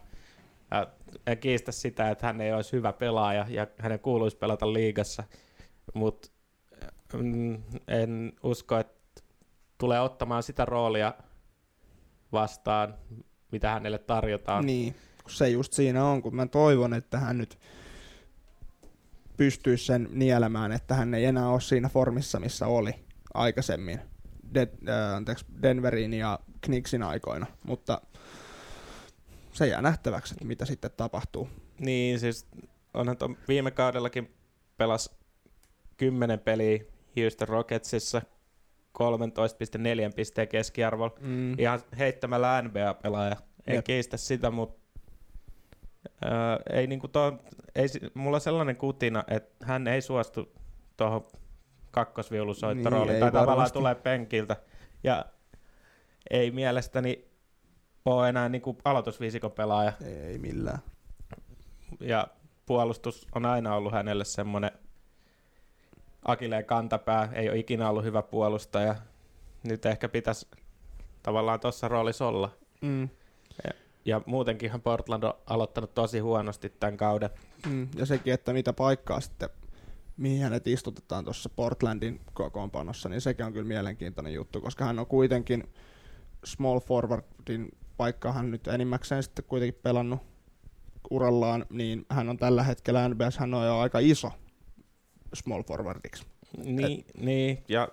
En 1.27 1.37
kiistä 1.37 1.71
sitä, 1.71 2.09
että 2.09 2.27
hän 2.27 2.41
ei 2.41 2.53
olisi 2.53 2.71
hyvä 2.71 2.93
pelaaja 2.93 3.45
ja 3.49 3.67
hänen 3.77 3.99
kuuluisi 3.99 4.37
pelata 4.37 4.73
liigassa, 4.73 5.23
mutta 5.93 6.27
en 7.87 8.33
usko, 8.43 8.77
että 8.77 9.21
tulee 9.77 9.99
ottamaan 9.99 10.43
sitä 10.43 10.65
roolia 10.65 11.13
vastaan, 12.31 12.93
mitä 13.51 13.71
hänelle 13.71 13.97
tarjotaan. 13.97 14.65
Niin, 14.65 14.95
kun 15.23 15.31
se 15.31 15.49
just 15.49 15.73
siinä 15.73 16.05
on, 16.05 16.21
kun 16.21 16.35
mä 16.35 16.47
toivon, 16.47 16.93
että 16.93 17.19
hän 17.19 17.37
nyt 17.37 17.57
pystyisi 19.37 19.85
sen 19.85 20.07
nielemään, 20.11 20.71
että 20.71 20.95
hän 20.95 21.13
ei 21.13 21.25
enää 21.25 21.49
ole 21.49 21.61
siinä 21.61 21.89
formissa, 21.89 22.39
missä 22.39 22.67
oli 22.67 22.95
aikaisemmin 23.33 23.99
De- 24.53 24.71
äh, 24.89 25.15
anteeksi, 25.15 25.45
Denverin 25.61 26.13
ja 26.13 26.39
Knicksin 26.61 27.03
aikoina, 27.03 27.45
mutta 27.63 28.01
se 29.53 29.67
jää 29.67 29.81
nähtäväksi, 29.81 30.33
että 30.33 30.45
mitä 30.45 30.65
sitten 30.65 30.91
tapahtuu. 30.97 31.49
Niin, 31.79 32.19
siis 32.19 32.47
onhan 32.93 33.17
tuon 33.17 33.37
viime 33.47 33.71
kaudellakin 33.71 34.33
pelas 34.77 35.09
10 35.97 36.39
peliä 36.39 36.83
Houston 37.19 37.47
Rocketsissa 37.47 38.21
13,4 38.99 40.13
pisteen 40.15 40.47
keskiarvolla. 40.47 41.15
Mm. 41.19 41.59
Ihan 41.59 41.79
heittämällä 41.97 42.61
NBA-pelaaja. 42.61 43.35
En 43.67 43.75
Jep. 43.75 43.85
kiistä 43.85 44.17
sitä, 44.17 44.51
mutta 44.51 44.81
öö, 46.25 46.31
ei 46.77 46.87
niinku 46.87 47.07
to, 47.07 47.37
ei, 47.75 47.87
mulla 48.13 48.37
on 48.37 48.41
sellainen 48.41 48.75
kutina, 48.75 49.23
että 49.27 49.65
hän 49.65 49.87
ei 49.87 50.01
suostu 50.01 50.51
tuohon 50.97 51.27
kakkosviulusoittorooliin, 51.91 53.09
Niin, 53.13 53.19
tai 53.19 53.31
tavallaan 53.31 53.57
varmasti. 53.57 53.73
tulee 53.79 53.95
penkiltä. 53.95 54.55
Ja 55.03 55.25
ei 56.29 56.51
mielestäni 56.51 57.25
ole 58.05 58.29
enää 58.29 58.49
niinku 58.49 58.77
aloitusviisikon 58.85 59.51
pelaaja. 59.51 59.93
Ei 60.05 60.37
millään. 60.37 60.79
Ja 61.99 62.27
puolustus 62.65 63.27
on 63.35 63.45
aina 63.45 63.75
ollut 63.75 63.93
hänelle 63.93 64.25
semmoinen 64.25 64.71
akileen 66.25 66.65
kantapää, 66.65 67.29
ei 67.33 67.49
ole 67.49 67.57
ikinä 67.57 67.89
ollut 67.89 68.03
hyvä 68.03 68.21
puolustaja. 68.21 68.95
Nyt 69.63 69.85
ehkä 69.85 70.09
pitäisi 70.09 70.47
tavallaan 71.23 71.59
tuossa 71.59 71.87
roolissa 71.87 72.27
olla. 72.27 72.49
Mm. 72.81 73.09
Ja 74.05 74.21
muutenkinhan 74.25 74.81
Portland 74.81 75.23
on 75.23 75.33
aloittanut 75.45 75.93
tosi 75.93 76.19
huonosti 76.19 76.69
tämän 76.69 76.97
kauden. 76.97 77.29
Mm. 77.69 77.87
Ja 77.95 78.05
sekin, 78.05 78.33
että 78.33 78.53
mitä 78.53 78.73
paikkaa 78.73 79.21
sitten, 79.21 79.49
mihin 80.17 80.41
hänet 80.43 80.67
istutetaan 80.67 81.23
tuossa 81.23 81.49
Portlandin 81.49 82.21
kokoonpanossa, 82.33 83.09
niin 83.09 83.21
sekin 83.21 83.45
on 83.45 83.53
kyllä 83.53 83.67
mielenkiintoinen 83.67 84.33
juttu, 84.33 84.61
koska 84.61 84.85
hän 84.85 84.99
on 84.99 85.07
kuitenkin 85.07 85.63
small 86.43 86.79
forwardin 86.79 87.71
paikkaa 87.97 88.31
hän 88.33 88.51
nyt 88.51 88.67
enimmäkseen 88.67 89.23
sitten 89.23 89.45
kuitenkin 89.45 89.79
pelannut 89.83 90.21
urallaan, 91.09 91.65
niin 91.69 92.05
hän 92.09 92.29
on 92.29 92.37
tällä 92.37 92.63
hetkellä 92.63 93.09
NBS, 93.09 93.37
hän 93.37 93.53
on 93.53 93.65
jo 93.65 93.79
aika 93.79 93.99
iso 93.99 94.31
small 95.33 95.63
forwardiksi. 95.63 96.25
Niin, 96.57 97.05
niin, 97.17 97.63
ja 97.67 97.87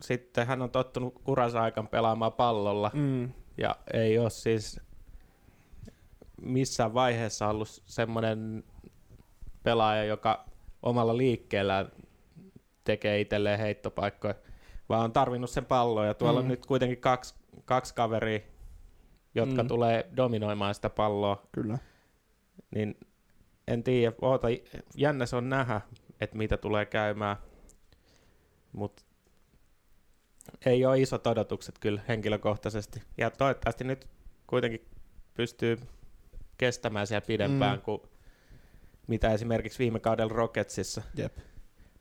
sitten 0.00 0.46
hän 0.46 0.62
on 0.62 0.70
tottunut 0.70 1.22
uransa 1.26 1.62
aikaan 1.62 1.88
pelaamaan 1.88 2.32
pallolla, 2.32 2.90
Mm. 2.94 3.32
ja 3.58 3.76
ei 3.92 4.18
ole 4.18 4.30
siis 4.30 4.80
missään 6.42 6.94
vaiheessa 6.94 7.48
ollut 7.48 7.68
semmoinen 7.86 8.64
pelaaja, 9.62 10.04
joka 10.04 10.44
omalla 10.82 11.16
liikkeellään 11.16 11.88
tekee 12.84 13.20
itselleen 13.20 13.58
heittopaikkoja, 13.58 14.34
vaan 14.88 15.04
on 15.04 15.12
tarvinnut 15.12 15.50
sen 15.50 15.64
pallon, 15.64 16.06
ja 16.06 16.14
tuolla 16.14 16.40
Mm. 16.40 16.44
on 16.44 16.48
nyt 16.48 16.66
kuitenkin 16.66 16.98
kaksi, 17.00 17.34
kaksi 17.64 17.94
kaveria, 17.94 18.40
jotka 19.34 19.62
Mm. 19.62 19.68
tulee 19.68 20.10
dominoimaan 20.16 20.74
sitä 20.74 20.90
palloa, 20.90 21.42
Kyllä. 21.52 21.78
niin 22.74 22.96
en 23.68 23.82
tiedä, 23.82 24.12
oota, 24.22 24.48
jännä 24.96 25.26
se 25.26 25.36
on 25.36 25.48
nähdä, 25.48 25.80
että 26.22 26.36
mitä 26.36 26.56
tulee 26.56 26.86
käymään, 26.86 27.36
mutta 28.72 29.02
ei 30.66 30.86
ole 30.86 31.00
isot 31.00 31.26
odotukset 31.26 31.78
kyllä 31.78 32.00
henkilökohtaisesti. 32.08 33.02
Ja 33.18 33.30
toivottavasti 33.30 33.84
nyt 33.84 34.08
kuitenkin 34.46 34.88
pystyy 35.34 35.78
kestämään 36.58 37.06
siellä 37.06 37.26
pidempään 37.26 37.78
Mm. 37.78 37.82
kuin 37.82 38.00
mitä 39.06 39.32
esimerkiksi 39.32 39.78
viime 39.78 40.00
kaudella 40.00 40.32
Rocketsissa. 40.32 41.02
Jep. 41.16 41.38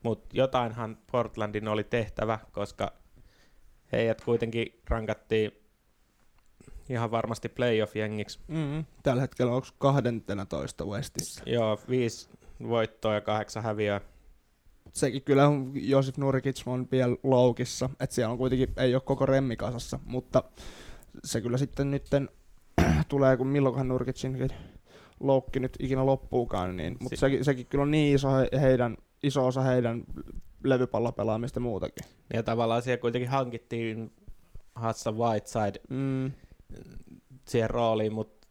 Mutta 0.04 0.30
jotainhan 0.34 0.98
Portlandin 1.12 1.68
oli 1.68 1.84
tehtävä, 1.84 2.40
koska 2.52 2.94
heidät 3.92 4.22
kuitenkin 4.22 4.82
rankattiin 4.90 5.52
ihan 6.90 7.12
varmasti 7.12 7.50
playoff-jengiksi. 7.50 8.40
Mm. 8.48 8.86
Tällä 9.04 9.22
hetkellä 9.22 9.52
onko 9.52 9.68
12 9.78 10.86
Westissä? 10.86 11.44
Joo, 11.46 11.80
viisi 11.90 12.30
voittoa 12.68 13.14
ja 13.14 13.22
kahdeksan 13.22 13.64
häviöä. 13.64 14.02
Sekin 14.94 15.22
kyllä 15.22 15.48
on, 15.48 15.72
Josif 15.76 16.18
Nurkic 16.18 16.64
on 16.66 16.88
vielä 16.92 17.16
loukissa, 17.24 17.90
että 18.00 18.16
siellä 18.16 18.32
on 18.32 18.38
kuitenkin, 18.38 18.70
ei 18.78 18.96
ole 18.96 19.02
koko 19.06 19.26
remmi 19.26 19.56
kasassa, 19.56 20.00
mutta 20.06 20.44
se 21.24 21.42
kyllä 21.42 21.58
sitten 21.58 21.92
nytten 21.92 22.30
tulee, 23.10 23.38
kun 23.38 23.48
milloinkohan 23.48 23.88
Nurkicin 23.88 24.50
loukki 25.20 25.60
nyt 25.60 25.78
ikinä 25.80 26.06
loppuukaan, 26.06 26.78
niin, 26.78 26.98
mutta 27.00 27.16
Si- 27.16 27.20
sekin, 27.20 27.46
sekin 27.46 27.66
kyllä 27.66 27.82
on 27.82 27.92
niin 27.92 28.16
iso, 28.16 28.30
he, 28.32 28.50
heidän, 28.62 28.98
iso 29.24 29.48
osa 29.48 29.62
heidän 29.62 30.04
levypallopelaamista 30.64 31.58
ja 31.58 31.62
muutakin. 31.62 32.06
Ja 32.34 32.44
tavallaan 32.44 32.82
siellä 32.82 33.02
kuitenkin 33.02 33.30
hankittiin 33.30 34.12
Hassan 34.76 35.18
Whiteside 35.18 35.80
Mm, 35.90 36.32
siihen 37.48 37.70
rooliin, 37.70 38.14
mutta 38.14 38.48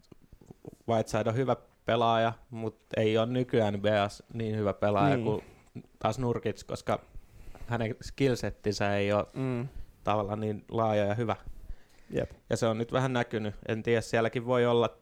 Whiteside 0.88 1.30
on 1.30 1.36
hyvä 1.36 1.56
pelaaja, 1.86 2.32
mutta 2.50 3.00
ei 3.00 3.18
ole 3.18 3.26
nykyään 3.26 3.74
NBAs 3.74 4.22
niin 4.34 4.56
hyvä 4.56 4.72
pelaaja 4.72 5.16
Niin. 5.16 5.24
kuin 5.24 5.42
taas 5.98 6.18
Nurkic, 6.18 6.66
koska 6.66 7.00
hänen 7.66 7.96
skillsettinsä 8.02 8.96
ei 8.96 9.12
ole 9.12 9.26
mm, 9.34 9.68
tavallaan 10.04 10.40
niin 10.40 10.64
laaja 10.70 11.04
ja 11.04 11.14
hyvä. 11.14 11.36
jep. 12.10 12.30
Ja 12.50 12.56
se 12.56 12.66
on 12.66 12.78
nyt 12.78 12.92
vähän 12.92 13.12
näkynyt. 13.12 13.54
En 13.68 13.82
tiedä, 13.82 14.00
sielläkin 14.00 14.46
voi 14.46 14.66
olla, 14.66 14.98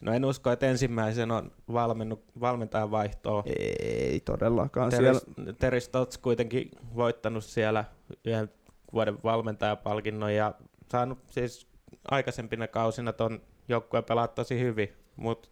no 0.00 0.12
en 0.12 0.24
usko, 0.24 0.50
että 0.50 0.66
ensimmäisen 0.66 1.30
on 1.30 1.52
valmennu, 1.72 2.22
valmentajan 2.40 2.90
vaihtoa. 2.90 3.42
Ei 3.46 4.20
todellakaan. 4.20 4.90
Terry, 4.90 5.04
Siellä, 5.04 5.52
Terry 5.52 5.80
Stotts 5.80 6.18
kuitenkin 6.18 6.70
voittanut 6.96 7.44
siellä 7.44 7.84
yhden 8.24 8.50
vuoden 8.92 9.18
valmentajapalkinnon 9.24 10.34
ja 10.34 10.54
saanut 10.92 11.18
siis 11.30 11.68
aikaisempina 12.10 12.68
kausina 12.68 13.12
ton 13.12 13.40
joukkueen 13.68 14.04
pelaa 14.04 14.28
tosi 14.28 14.60
hyvin, 14.60 14.92
mutta 15.16 15.48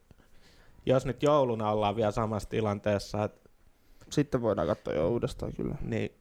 jos 0.86 1.06
nyt 1.06 1.22
jouluna 1.22 1.70
ollaan 1.70 1.96
vielä 1.96 2.10
samassa 2.10 2.48
tilanteessa, 2.48 3.24
et, 3.24 3.47
sitten 4.10 4.42
voidaan 4.42 4.66
katsoa 4.66 4.94
jo 4.94 5.08
uudestaan 5.08 5.52
kyllä. 5.52 5.74
niin, 5.82 6.12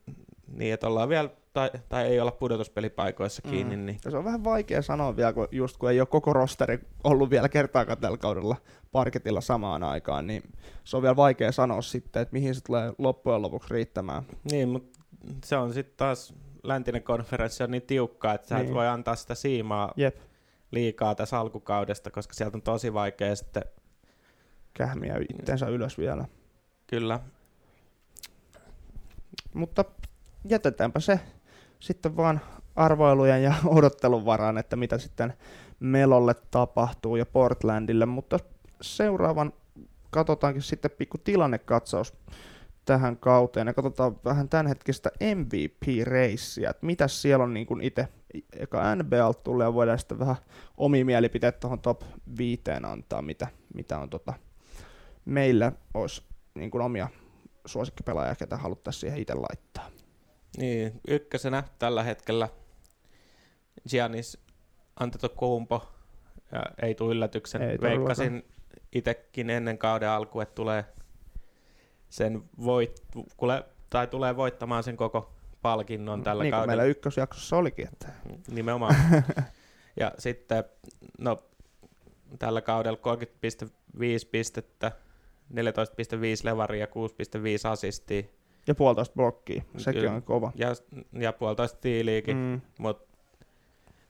niin 0.48 0.74
että 0.74 0.88
ollaan 0.88 1.10
vielä, 1.10 1.30
tai, 1.54 1.70
tai 1.90 2.06
ei 2.08 2.20
olla 2.20 2.32
pudotuspelipaikoissa 2.32 3.42
kiinni, 3.42 3.76
Mm. 3.76 3.86
niin. 3.86 4.00
niin 4.04 4.12
se 4.12 4.18
on 4.18 4.24
vähän 4.26 4.44
vaikea 4.44 4.82
sanoa 4.82 5.16
vielä, 5.16 5.34
kun 5.34 5.48
just 5.52 5.78
kun 5.78 5.92
ei 5.92 6.00
ole 6.00 6.08
koko 6.08 6.34
rosteri 6.34 6.80
ollut 7.04 7.30
vielä 7.30 7.50
kertaakaan 7.50 7.98
tällä 7.98 8.18
kaudella 8.18 8.56
parketilla 8.92 9.42
samaan 9.42 9.84
aikaan, 9.84 10.28
niin 10.28 10.44
se 10.84 10.98
on 10.98 11.04
vielä 11.04 11.16
vaikea 11.16 11.52
sanoa 11.52 11.82
sitten, 11.82 12.22
että 12.22 12.34
mihin 12.34 12.56
se 12.56 12.62
tulee 12.64 12.94
loppujen 12.98 13.42
lopuksi 13.42 13.74
riittämään. 13.74 14.24
Niin, 14.52 14.70
mutta 14.70 15.00
se 15.46 15.58
on 15.58 15.74
sitten 15.74 15.98
taas 15.98 16.34
läntinen 16.64 17.04
konferenssi 17.04 17.64
on 17.64 17.72
niin 17.72 17.82
tiukka, 17.82 18.34
että 18.34 18.48
sä 18.48 18.56
niin. 18.58 18.68
et 18.68 18.74
voi 18.74 18.88
antaa 18.88 19.16
sitä 19.16 19.36
siimaa 19.36 19.94
Jep. 19.96 20.16
liikaa 20.72 21.16
tässä 21.16 21.40
alkukaudesta, 21.40 22.12
koska 22.12 22.34
sieltä 22.34 22.58
on 22.58 22.62
tosi 22.62 22.94
vaikea 22.94 23.36
sitten 23.36 23.64
Kähmiä 24.74 25.16
itsensä 25.40 25.68
ylös 25.68 25.98
vielä. 25.98 26.26
kyllä. 26.88 27.20
Mutta 29.58 29.86
jätetäänpä 30.50 31.00
se 31.00 31.20
sitten 31.80 32.18
vaan 32.18 32.42
arvoilujen 32.76 33.44
ja 33.44 33.54
odottelun 33.78 34.26
varaan, 34.26 34.58
että 34.58 34.76
mitä 34.76 34.98
sitten 34.98 35.34
Melolle 35.80 36.36
tapahtuu 36.52 37.16
ja 37.16 37.26
Portlandille, 37.26 38.06
mutta 38.06 38.40
seuraavan 38.82 39.54
katsotaankin 40.10 40.62
sitten 40.62 40.92
pikku 40.92 41.18
tilannekatsaus 41.18 42.14
tähän 42.86 43.18
kauteen 43.18 43.68
ja 43.68 43.74
katsotaan 43.74 44.16
vähän 44.26 44.50
tämänhetkistä 44.50 45.12
MVP-reissiä, 45.36 46.70
että 46.70 46.86
mitä 46.86 47.08
siellä 47.08 47.44
on 47.44 47.54
niin 47.54 47.82
itse 47.82 48.08
eka 48.54 48.96
NBA 48.96 49.34
tulee 49.34 49.66
ja 49.66 49.74
voidaan 49.74 50.00
sitten 50.00 50.20
vähän 50.20 50.36
omia 50.78 51.06
mielipiteitä 51.06 51.60
tuohon 51.60 51.80
top 51.80 52.02
viiteen 52.38 52.86
antaa, 52.86 53.22
mitä, 53.22 53.48
mitä 53.74 54.00
on 54.00 54.10
tota, 54.10 54.34
meillä 55.26 55.72
olisi 55.94 56.24
niin 56.56 56.82
omia 56.82 57.08
suosikkipelaajia, 57.68 58.36
ketä 58.36 58.58
haluttaisiin 58.58 59.02
siihen 59.02 59.20
itse 59.20 59.34
laittaa. 59.34 59.90
Niin, 60.58 61.02
ykkösenä 61.08 61.64
tällä 61.80 62.04
hetkellä 62.04 62.50
Giannis 63.90 64.38
Antetokounmpo. 65.00 65.88
Ja 66.52 66.64
ei 66.82 66.96
tule 66.96 67.12
yllätyksen. 67.12 67.62
Ei. 67.62 67.78
Veikkasin 67.82 68.46
itsekin 68.92 69.50
ennen 69.50 69.78
kauden 69.78 70.10
alkua, 70.10 70.44
että 70.44 70.56
tulee 70.56 70.86
sen 72.10 72.44
voit, 72.64 73.02
kule, 73.38 73.64
tai 73.90 74.08
tulee 74.08 74.36
voittamaan 74.36 74.84
sen 74.84 74.98
koko 74.98 75.34
palkinnon 75.62 76.24
tällä 76.24 76.44
niin 76.44 76.52
kaudella. 76.52 76.68
meillä 76.68 76.84
ykkösjaksossa 76.84 77.58
olikin. 77.58 77.88
Että... 77.88 78.08
Nimenomaan. 78.48 78.96
ja 80.00 80.12
sitten, 80.18 80.64
no, 81.20 81.38
tällä 82.40 82.62
kaudella 82.62 83.00
30,5 83.68 83.70
pistettä, 84.32 84.92
14,5 85.54 85.60
levaria 86.44 86.80
ja 86.80 86.88
6,5 86.88 87.70
asistia 87.72 88.24
Ja 88.68 88.76
puolitoista 88.76 89.14
blokkia, 89.16 89.64
sekin 89.78 90.02
Kyllä. 90.02 90.14
on 90.16 90.24
kova. 90.24 90.52
ja, 90.56 90.68
ja 91.14 91.34
puolitoista 91.34 91.78
tiiliikin. 91.82 92.38
Mm, 92.38 92.62
Mutta 92.80 93.08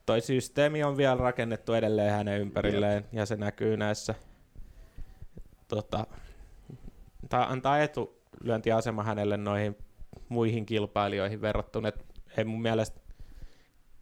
toi 0.05 0.21
systeemi 0.21 0.83
on 0.83 0.97
vielä 0.97 1.15
rakennettu 1.15 1.73
edelleen 1.73 2.11
hänen 2.11 2.41
ympärilleen 2.41 3.05
ja 3.11 3.25
se 3.25 3.35
näkyy 3.35 3.77
näissä 3.77 4.15
tota, 5.67 6.07
tai 7.29 7.45
antaa 7.49 7.79
etulyöntiasema 7.79 9.03
hänelle 9.03 9.37
noihin 9.37 9.77
muihin 10.29 10.65
kilpailijoihin 10.65 11.41
verrattuna, 11.41 11.87
että 11.89 12.05
ei 12.37 12.43
mun 12.43 12.61
mielestä, 12.61 12.99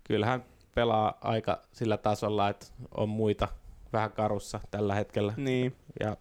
kyllähän 0.04 0.46
pelaa 0.76 1.18
aika 1.22 1.62
sillä 1.72 1.98
tasolla, 1.98 2.50
että 2.50 2.66
on 2.98 3.10
muita 3.10 3.48
vähän 3.94 4.12
karussa 4.12 4.60
tällä 4.72 4.96
hetkellä. 4.96 5.34
Niin, 5.38 5.76
Ja 6.00 6.18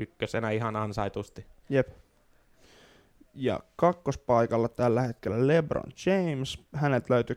ykkösenä 0.00 0.50
ihan 0.50 0.76
ansaitusti. 0.76 1.46
jep. 1.68 1.88
Ja 3.34 3.60
kakkospaikalla 3.76 4.68
tällä 4.68 5.02
hetkellä 5.02 5.46
LeBron 5.46 5.92
James. 6.06 6.58
Hänet 6.74 7.10
löytyi 7.10 7.36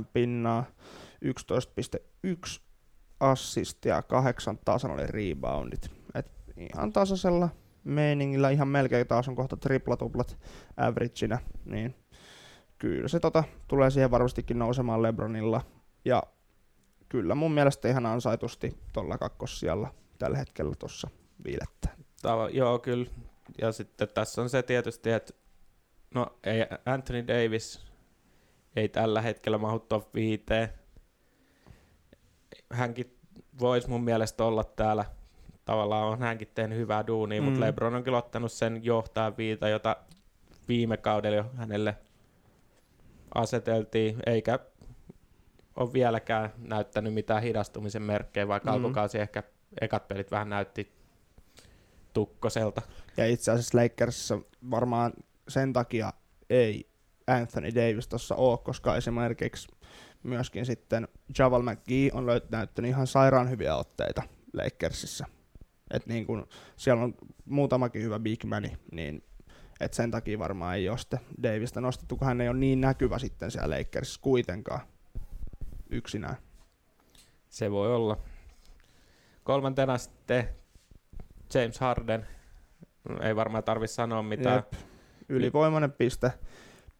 23,9 0.00 0.04
pinnaa, 0.12 0.64
11,1 1.24 2.60
assistia 3.20 3.94
ja 3.94 4.02
kahdeksan 4.02 4.58
tasan 4.64 4.90
oli 4.90 5.06
reboundit. 5.06 5.90
Et 6.14 6.26
ihan 6.56 6.92
tasaisella 6.92 7.48
meiningillä, 7.84 8.50
ihan 8.50 8.68
melkein 8.68 9.06
taas 9.06 9.28
on 9.28 9.36
kohta 9.36 9.56
triplatuplat 9.56 10.38
averageina, 10.76 11.38
niin 11.64 11.94
kyllä 12.78 13.08
se 13.08 13.20
tota, 13.20 13.44
tulee 13.68 13.90
siihen 13.90 14.10
varmastikin 14.10 14.58
nousemaan 14.58 15.02
Lebronilla. 15.02 15.60
Ja 16.04 16.22
kyllä 17.08 17.34
mun 17.34 17.52
mielestä 17.52 17.88
ihan 17.88 18.06
ansaitusti 18.06 18.78
tuolla 18.92 19.18
kakkossijalla 19.18 19.94
tällä 20.18 20.38
hetkellä 20.38 20.74
tuossa 20.78 21.08
viilettää. 21.44 21.94
Tava, 22.22 22.48
joo, 22.48 22.78
kyllä. 22.78 23.06
Ja 23.60 23.72
sitten 23.72 24.08
tässä 24.14 24.42
on 24.42 24.50
se 24.50 24.62
tietysti, 24.62 25.10
että 25.10 25.32
no 26.14 26.26
ei 26.44 26.66
Anthony 26.86 27.26
Davis 27.26 27.88
ei 28.76 28.88
tällä 28.88 29.22
hetkellä 29.22 29.58
mahu 29.58 29.78
top 29.78 30.14
5. 30.14 30.44
Hänkin 32.72 33.18
voisi 33.60 33.88
mun 33.88 34.04
mielestä 34.04 34.44
olla 34.44 34.64
täällä. 34.64 35.04
Tavallaan 35.64 36.08
on 36.08 36.18
hänkin 36.18 36.48
tehnyt 36.54 36.78
hyvää 36.78 37.06
duunia, 37.06 37.40
mm. 37.40 37.44
Mutta 37.44 37.60
LeBron 37.60 37.94
on 37.94 38.04
kyllä 38.04 38.18
ottanut 38.18 38.52
sen 38.52 38.84
johtaa 38.84 39.36
viita, 39.36 39.68
jota 39.68 39.96
viime 40.68 40.96
kaudella 40.96 41.36
jo 41.36 41.50
hänelle 41.56 41.96
aseteltiin, 43.34 44.16
eikä 44.26 44.58
ole 45.76 45.92
vieläkään 45.92 46.52
näyttänyt 46.58 47.14
mitään 47.14 47.42
hidastumisen 47.42 48.02
merkkejä, 48.02 48.48
vaikka 48.48 48.70
mm. 48.70 48.74
alkukausi 48.74 49.18
ehkä 49.18 49.42
ekat 49.80 50.08
pelit 50.08 50.30
vähän 50.30 50.50
näytti 50.50 50.97
tukkoselta. 52.12 52.82
Ja 53.16 53.26
itse 53.26 53.50
asiassa 53.50 53.78
Lakersissa 53.78 54.38
varmaan 54.70 55.12
sen 55.48 55.72
takia 55.72 56.12
ei 56.50 56.90
Anthony 57.26 57.74
Davis 57.74 58.08
tuossa 58.08 58.34
ole, 58.34 58.58
koska 58.58 58.96
esimerkiksi 58.96 59.68
myöskin 60.22 60.66
sitten 60.66 61.08
Javal 61.38 61.62
McGee 61.62 62.10
on 62.12 62.26
löyt- 62.26 62.48
näyttänyt 62.50 62.88
ihan 62.88 63.06
sairaan 63.06 63.50
hyviä 63.50 63.76
otteita 63.76 64.22
Lakersissa. 64.52 65.26
Et 65.90 66.06
niin 66.06 66.26
kun 66.26 66.46
siellä 66.76 67.04
on 67.04 67.14
muutamakin 67.44 68.02
hyvä 68.02 68.18
big 68.18 68.44
mani, 68.44 68.76
niin 68.92 69.24
et 69.80 69.94
sen 69.94 70.10
takia 70.10 70.38
varmaan 70.38 70.76
ei 70.76 70.88
ole 70.88 70.98
sitten 70.98 71.20
Davista 71.42 71.80
nostettu, 71.80 72.16
kun 72.16 72.26
hän 72.26 72.40
ei 72.40 72.48
ole 72.48 72.58
niin 72.58 72.80
näkyvä 72.80 73.18
sitten 73.18 73.50
siellä 73.50 73.78
Lakersissa 73.78 74.20
kuitenkaan 74.22 74.80
yksinään. 75.90 76.36
Se 77.48 77.70
voi 77.70 77.94
olla. 77.94 78.16
Kolmantena 79.44 79.98
sitten 79.98 80.48
James 81.54 81.80
Harden. 81.80 82.26
Ei 83.20 83.36
varmaan 83.36 83.64
tarvi 83.64 83.88
sanoa 83.88 84.22
mitään. 84.22 84.56
Jep. 84.56 84.72
Ylivoimainen 85.28 85.92
piste, 85.92 86.32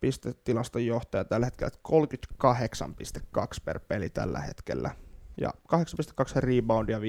pistetilaston 0.01 0.87
johtaja 0.87 1.25
tällä 1.25 1.47
hetkellä, 1.47 1.69
että 1.69 1.81
38,2 3.43 3.47
per 3.65 3.81
peli 3.81 4.11
tällä 4.11 4.41
hetkellä. 4.41 4.91
Ja 5.41 5.51
8,2 5.75 6.41
reboundia, 6.41 6.99
5,5 6.99 7.05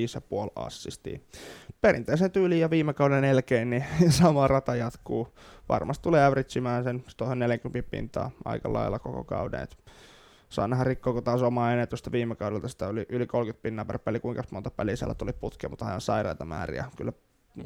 assistia. 0.56 1.20
Perinteisen 1.82 2.32
tyyliin 2.32 2.62
ja 2.62 2.70
viime 2.70 2.94
kauden 2.94 3.24
elkeen, 3.24 3.70
niin 3.70 3.86
sama 4.22 4.48
rata 4.48 4.76
jatkuu. 4.76 5.28
Varmasti 5.70 6.04
tulee 6.04 6.26
averageimään 6.26 6.84
sen 6.84 7.04
tuohon 7.18 7.40
40 7.40 7.92
pintaa 7.92 8.32
aika 8.46 8.74
lailla 8.74 9.00
koko 9.00 9.24
kauden. 9.24 9.62
Et 9.62 9.78
saa 10.50 10.68
nähdä 10.68 10.84
rikkoako 10.84 11.22
taas 11.22 11.42
omaa 11.42 11.72
ennätystä 11.72 12.12
viime 12.12 12.36
kaudelta 12.36 12.68
sitä 12.68 12.88
yli, 12.88 13.06
yli 13.10 13.28
30 13.28 13.64
pinnaa 13.64 13.86
per 13.86 14.00
peli, 14.00 14.20
kuinka 14.20 14.44
monta 14.52 14.72
peliä 14.72 14.96
siellä 14.96 15.16
tuli 15.16 15.34
putkea, 15.34 15.70
mutta 15.70 15.86
ihan 15.86 16.02
sairaita 16.02 16.46
määriä. 16.46 16.86
Kyllä 16.98 17.14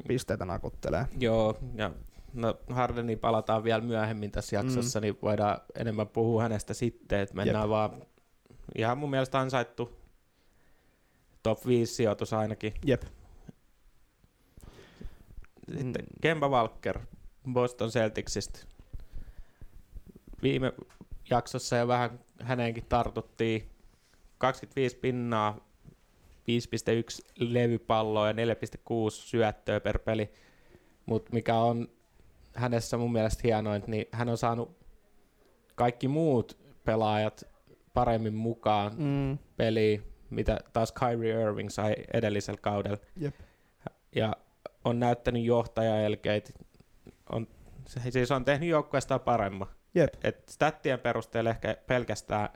pisteitä 0.07 0.45
nakuttelee. 0.45 1.05
Joo, 1.19 1.57
ja 1.75 1.91
no 2.33 2.57
Hardeniin 2.69 3.19
palataan 3.19 3.63
vielä 3.63 3.81
myöhemmin 3.81 4.31
tässä 4.31 4.55
jaksossa, 4.55 4.99
mm. 4.99 5.01
niin 5.01 5.17
voidaan 5.21 5.57
enemmän 5.75 6.07
puhua 6.07 6.41
hänestä 6.41 6.73
sitten, 6.73 7.19
että 7.19 7.35
mennään 7.35 7.63
Jep. 7.63 7.69
vaan 7.69 8.01
ihan 8.75 8.97
mun 8.97 9.09
mielestä 9.09 9.39
ansaittu 9.39 9.99
top 11.43 11.67
5 11.67 11.93
sijoitus 11.93 12.33
ainakin. 12.33 12.73
Jep. 12.85 13.03
Sitten 15.67 16.01
Mm. 16.01 16.07
Kemba 16.21 16.49
Walker 16.49 16.99
Boston 17.53 17.89
Celticsistä. 17.89 18.59
Viime 20.41 20.73
jaksossa 21.29 21.77
jo 21.77 21.87
vähän 21.87 22.19
häneenkin 22.41 22.85
tartuttiin 22.89 23.69
25 24.37 24.95
pinnaa, 24.97 25.57
5,1 26.47 27.25
levypalloa 27.35 28.27
ja 28.27 28.33
4,6 28.33 28.39
syöttöä 29.09 29.79
per 29.79 29.99
peli. 29.99 30.29
Mutta 31.05 31.29
mikä 31.33 31.55
on 31.57 31.87
hänessä 32.55 32.97
mun 32.97 33.11
mielestä 33.11 33.41
hienointa, 33.43 33.91
niin 33.91 34.05
hän 34.11 34.29
on 34.29 34.37
saanut 34.37 34.77
kaikki 35.75 36.07
muut 36.07 36.57
pelaajat 36.85 37.43
paremmin 37.93 38.33
mukaan 38.33 38.91
Mm. 38.97 39.37
peliin, 39.57 40.03
mitä 40.29 40.59
taas 40.73 40.91
Kyrie 40.91 41.41
Irving 41.41 41.69
sai 41.69 41.95
edellisellä 42.13 42.59
kaudella. 42.61 42.97
Jep. 43.19 43.35
Ja 44.15 44.35
on 44.85 44.99
näyttänyt 44.99 45.43
johtajaelkeitä. 45.43 46.49
On, 47.31 47.47
se- 47.87 48.11
siis 48.11 48.31
on 48.31 48.45
tehnyt 48.45 48.69
joukkueestaan 48.69 49.19
paremman. 49.19 49.67
Jep. 49.95 50.09
Et 50.23 50.49
stattien 50.49 50.99
perusteella 50.99 51.49
ehkä 51.49 51.77
pelkästään 51.87 52.49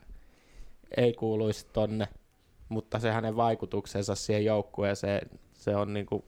ei 0.97 1.13
kuuluisi 1.13 1.67
tonne, 1.73 2.08
mutta 2.69 2.99
se 2.99 3.12
hänen 3.12 3.36
vaikutuksensa 3.36 4.15
siihen 4.15 4.45
joukkueeseen, 4.45 5.30
se 5.53 5.75
on 5.75 5.93
niinku 5.93 6.25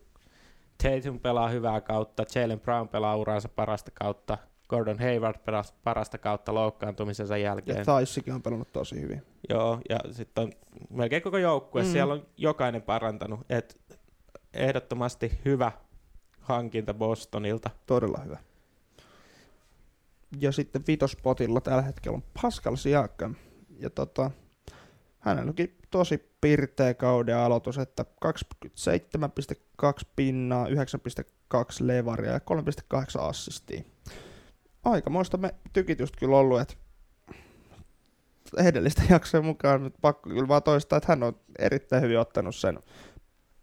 Tatum 0.84 1.20
pelaa 1.20 1.50
hyvää 1.50 1.82
kautta, 1.82 2.24
Jalen 2.36 2.60
Brown 2.60 2.88
pelaa 2.88 3.16
uraansa 3.16 3.50
parasta 3.50 3.92
kautta, 3.94 4.38
Gordon 4.70 5.00
Hayward 5.00 5.38
pelaa 5.46 5.64
parasta 5.84 6.18
kautta 6.18 6.54
loukkaantumisensa 6.54 7.38
Ja 7.38 7.44
jälkeen. 7.44 7.86
Thaissikin 7.86 8.34
on 8.34 8.42
pelannut 8.42 8.72
tosi 8.74 9.02
hyvin. 9.02 9.24
Joo, 9.50 9.80
ja 9.90 10.00
sitten 10.12 10.44
on 10.44 10.52
melkein 10.90 11.22
koko 11.22 11.38
joukkue, 11.38 11.82
Mm. 11.82 11.88
mm. 11.88 11.92
siellä 11.92 12.14
on 12.14 12.26
jokainen 12.38 12.82
parantanut. 12.82 13.40
Et 13.50 13.82
ehdottomasti 14.54 15.40
hyvä 15.46 15.72
hankinta 16.40 16.94
Bostonilta. 16.94 17.70
Todella 17.86 18.22
hyvä. 18.26 18.38
Ja 20.40 20.52
sitten 20.52 20.84
vitospotilla 20.88 21.62
tällä 21.62 21.82
hetkellä 21.82 22.16
on 22.16 22.24
Pascal 22.42 22.76
Siakam. 22.76 23.36
Ja 23.80 23.90
tota, 23.90 24.32
hänellä 25.20 25.50
onkin 25.50 25.78
tosi 25.92 26.34
pirteä 26.42 26.94
kauden 26.94 27.38
aloitus, 27.38 27.78
että 27.78 28.06
27,2 28.26 29.88
pinnaa, 30.16 30.68
9,2 30.68 30.72
levaria 31.80 32.32
ja 32.32 32.40
3,8 32.40 33.22
assistia. 33.22 33.82
Aikamoista 34.84 35.38
me 35.38 35.56
tykitystä 35.74 36.18
kyllä 36.20 36.38
ollut, 36.38 36.62
että 36.62 36.76
edellistä 38.58 39.02
jaksoa 39.14 39.42
mukaan 39.42 39.84
nyt 39.84 39.96
pakko 40.02 40.30
kyllä 40.30 40.48
vaan 40.48 40.64
toistaa, 40.64 40.98
että 40.98 41.12
hän 41.12 41.24
on 41.24 41.40
erittäin 41.60 42.04
hyvin 42.04 42.20
ottanut 42.20 42.56
sen 42.56 42.80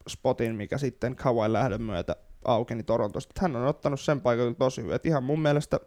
spotin, 0.08 0.54
mikä 0.54 0.78
sitten 0.78 1.16
Kawai 1.16 1.52
lähdön 1.52 1.82
myötä 1.82 2.16
aukeni 2.44 2.82
Torontosta. 2.82 3.30
Että 3.30 3.42
Hän 3.42 3.56
on 3.56 3.66
ottanut 3.66 4.00
sen 4.00 4.20
paikan 4.20 4.56
tosi 4.56 4.82
hyvin. 4.82 4.94
Että 4.94 5.08
ihan 5.08 5.24
mun 5.24 5.40
mielestä, 5.40 5.80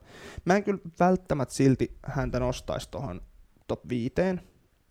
mä 0.46 0.56
en 0.56 0.64
kyllä 0.64 0.80
välttämättä 1.00 1.56
silti 1.56 1.98
häntä 2.06 2.40
nostaisi 2.40 2.92
tuohon 2.92 3.22
top 3.68 3.90
viiteen 3.90 4.42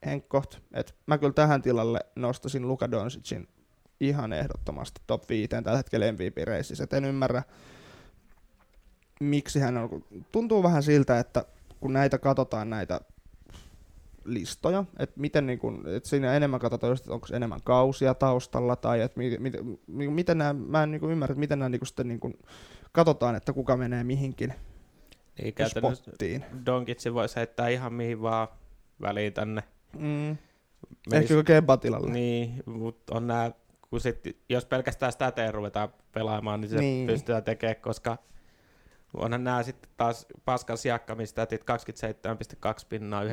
henkkoht. 0.06 0.58
Et 0.72 0.94
mä 1.06 1.18
kyllä 1.18 1.32
tähän 1.32 1.62
tilalle 1.62 2.00
nostasin 2.16 2.68
Luka 2.68 2.90
Doncicin 2.90 3.48
ihan 4.00 4.32
ehdottomasti 4.32 5.00
top 5.06 5.28
viiteen 5.28 5.64
tällä 5.64 5.76
hetkellä 5.76 6.12
MVP-reississä. 6.12 6.84
Et 6.84 6.92
en 6.92 7.04
ymmärrä, 7.04 7.42
miksi 9.20 9.60
hän 9.60 9.76
on, 9.76 10.04
tuntuu 10.32 10.62
vähän 10.62 10.82
siltä, 10.82 11.18
että 11.18 11.44
kun 11.80 11.92
näitä 11.92 12.18
katsotaan 12.18 12.70
näitä 12.70 13.00
listoja, 14.24 14.84
että 14.98 15.20
miten 15.20 15.46
niin 15.46 15.58
kun, 15.58 15.84
että 15.86 16.08
siinä 16.08 16.34
enemmän 16.34 16.60
katsotaan 16.60 16.92
että 16.92 17.12
onko 17.12 17.26
enemmän 17.32 17.60
kausia 17.64 18.14
taustalla 18.14 18.76
tai 18.76 19.00
että 19.00 19.18
mi, 19.18 19.38
mi, 19.38 19.50
mi, 19.86 20.08
miten 20.08 20.38
nämä, 20.38 20.52
mä 20.52 20.82
en 20.82 20.90
niin 20.90 21.10
ymmärrä, 21.10 21.32
että 21.32 21.40
miten 21.40 21.58
nämä 21.58 21.68
niin 21.68 21.80
kuin 21.80 21.86
sitten 21.86 22.08
niin 22.08 22.20
kuin 22.20 22.38
katsotaan, 22.92 23.36
että 23.36 23.52
kuka 23.52 23.76
menee 23.76 24.04
mihinkin 24.04 24.54
Niin 25.42 25.54
spottiin. 25.78 26.44
Donkitsi 26.66 27.14
voisi 27.14 27.36
heittää 27.36 27.68
ihan 27.68 27.92
mihin 27.92 28.22
vaan 28.22 28.48
väliin 29.00 29.32
tänne. 29.32 29.62
Mm. 29.98 30.36
Menis- 31.10 31.22
Ehkä 31.32 31.42
Kemba 31.44 31.76
tilalle. 31.76 32.10
Niin, 32.10 32.62
mutta 32.66 33.16
on 33.16 33.26
nää, 33.26 33.50
kun 33.90 34.00
sit, 34.00 34.20
jos 34.48 34.64
pelkästään 34.64 35.12
sitä 35.12 35.32
ruvetaan 35.52 35.88
pelaamaan, 36.12 36.60
niin 36.60 36.70
se 36.70 36.76
Niin. 36.78 37.06
pystytään 37.06 37.44
tekemään, 37.44 37.76
koska 37.76 38.18
onhan 39.14 39.44
nämä 39.44 39.62
sitten 39.62 39.90
taas 39.96 40.26
Pascal 40.44 40.76
Siakkamin 40.76 41.26
statit 41.26 41.64
27,2 41.64 42.86
pinnaa, 42.88 43.22
9,2 43.24 43.28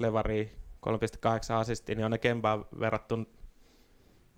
levaria, 0.00 0.44
3,8 0.80 1.54
assistia, 1.54 1.94
niin 1.94 2.04
on 2.04 2.10
ne 2.10 2.18
Kembaan 2.18 2.64
verrattuna 2.80 3.24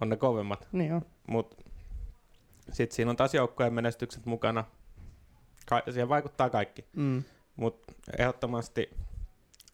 on 0.01 0.09
ne 0.09 0.17
kovemmat. 0.17 0.69
Niin 0.73 0.93
on. 0.93 1.03
Mutta 1.29 1.57
sitten 2.73 2.97
siinä 2.97 3.11
on 3.11 3.17
taas 3.17 3.35
joukkojen 3.35 3.75
menestykset 3.75 4.27
mukana. 4.27 4.65
Ka- 5.67 5.83
siihen 5.91 6.09
vaikuttaa 6.09 6.51
kaikki. 6.51 6.85
Mm. 6.97 7.23
Mutta 7.57 7.93
ehdottomasti 8.19 8.91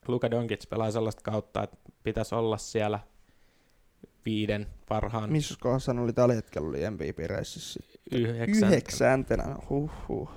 Luka 0.09 0.31
Doncic 0.31 0.69
pelaa 0.69 0.91
sellaista 0.91 1.23
kautta, 1.23 1.63
että 1.63 1.77
pitäisi 2.03 2.35
olla 2.35 2.57
siellä 2.57 3.01
viiden 4.25 4.67
parhaan 4.89 5.33
Missä 5.33 5.55
kohdassa 5.61 5.93
hän 5.93 6.03
oli 6.03 6.13
tällä 6.13 6.35
hetkellä 6.35 6.69
oli 6.69 6.91
MVP-reississä? 6.91 7.81
yhdeksän. 8.13 8.69
Yhdeksäntenä, 8.69 9.57
huhhuh. 9.71 10.31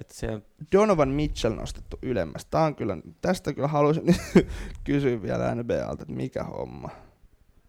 Et 0.00 0.10
se 0.10 0.30
on, 0.30 0.42
Donovan 0.72 1.08
Mitchell 1.08 1.54
nostettu 1.54 1.98
ylemmäs. 2.02 2.44
Tää 2.44 2.62
on 2.62 2.74
kyllä, 2.74 2.96
tästä 3.20 3.52
kyllä 3.52 3.68
haluaisin 3.68 4.04
kysyä 4.84 5.22
vielä 5.22 5.54
NBAlta, 5.54 6.02
että 6.02 6.14
mikä 6.14 6.44
homma. 6.44 6.90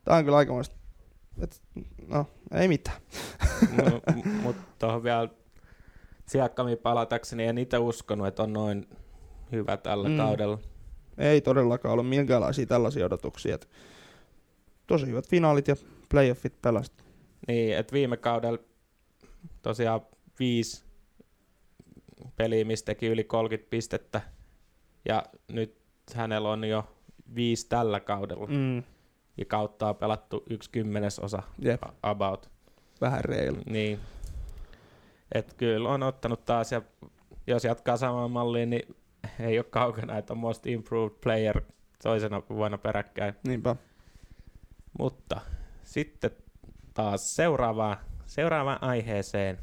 Tää 0.03 0.17
on 0.17 0.23
kyllä 0.23 0.38
aikamoista, 0.38 0.75
et, 1.41 1.62
no 2.07 2.25
ei 2.51 2.67
mitään. 2.67 2.97
mutta 4.43 4.62
tuohon 4.79 5.03
vielä 5.03 5.29
Siakkamiin 6.25 6.77
palatakseni 6.77 7.45
en 7.45 7.57
itse 7.57 7.77
uskonut, 7.77 8.27
että 8.27 8.43
on 8.43 8.53
noin 8.53 8.88
hyvä 9.51 9.77
tällä 9.77 10.10
Mm. 10.10 10.17
kaudella. 10.17 10.57
Ei 11.17 11.41
todellakaan 11.41 11.93
ollut 11.93 12.10
minkäänlaisia 12.10 12.65
tällaisia 12.65 13.05
odotuksia. 13.05 13.55
Et 13.55 13.69
tosi 14.88 15.07
hyvät 15.07 15.27
finaalit 15.27 15.67
ja 15.67 15.75
playoffit 16.10 16.62
pelasit. 16.62 17.03
Niin, 17.47 17.77
että 17.77 17.93
viime 17.93 18.17
kaudella 18.17 18.60
tosiaan 19.62 20.01
viisi 20.39 20.83
peliä, 22.36 22.65
mistä 22.65 22.86
teki 22.86 23.07
yli 23.07 23.23
30 23.23 23.69
pistettä. 23.69 24.21
Ja 25.05 25.23
nyt 25.51 25.75
hänellä 26.13 26.49
on 26.51 26.63
jo 26.63 26.83
viisi 27.36 27.69
tällä 27.69 27.99
kaudella. 27.99 28.47
Mm. 28.47 28.83
Ja 29.38 29.45
kautta 29.47 29.89
on 29.89 29.95
pelattu 29.95 30.43
yksi 30.49 30.69
kymmenesosa 30.69 31.43
Jep, 31.60 31.81
about. 32.03 32.49
vähän 33.01 33.25
reilu. 33.25 33.57
Niin. 33.69 33.99
Et 35.31 35.53
kyllä 35.53 35.89
on 35.89 36.03
ottanut 36.03 36.45
taas, 36.45 36.71
ja 36.71 36.81
jos 37.47 37.63
jatkaa 37.63 37.97
samaan 37.97 38.31
malliin, 38.31 38.69
niin 38.69 38.95
ei 39.39 39.59
ole 39.59 39.65
kaukana, 39.69 40.17
että 40.17 40.33
on 40.33 40.39
most 40.39 40.65
improved 40.65 41.15
player 41.23 41.61
toisena 42.03 42.41
vuonna 42.49 42.77
peräkkäin. 42.77 43.33
Niinpä. 43.47 43.75
Mutta 44.99 45.41
sitten 45.83 46.31
taas 46.93 47.35
seuraavaan, 47.35 47.97
seuraavaan 48.25 48.83
aiheeseen. 48.83 49.57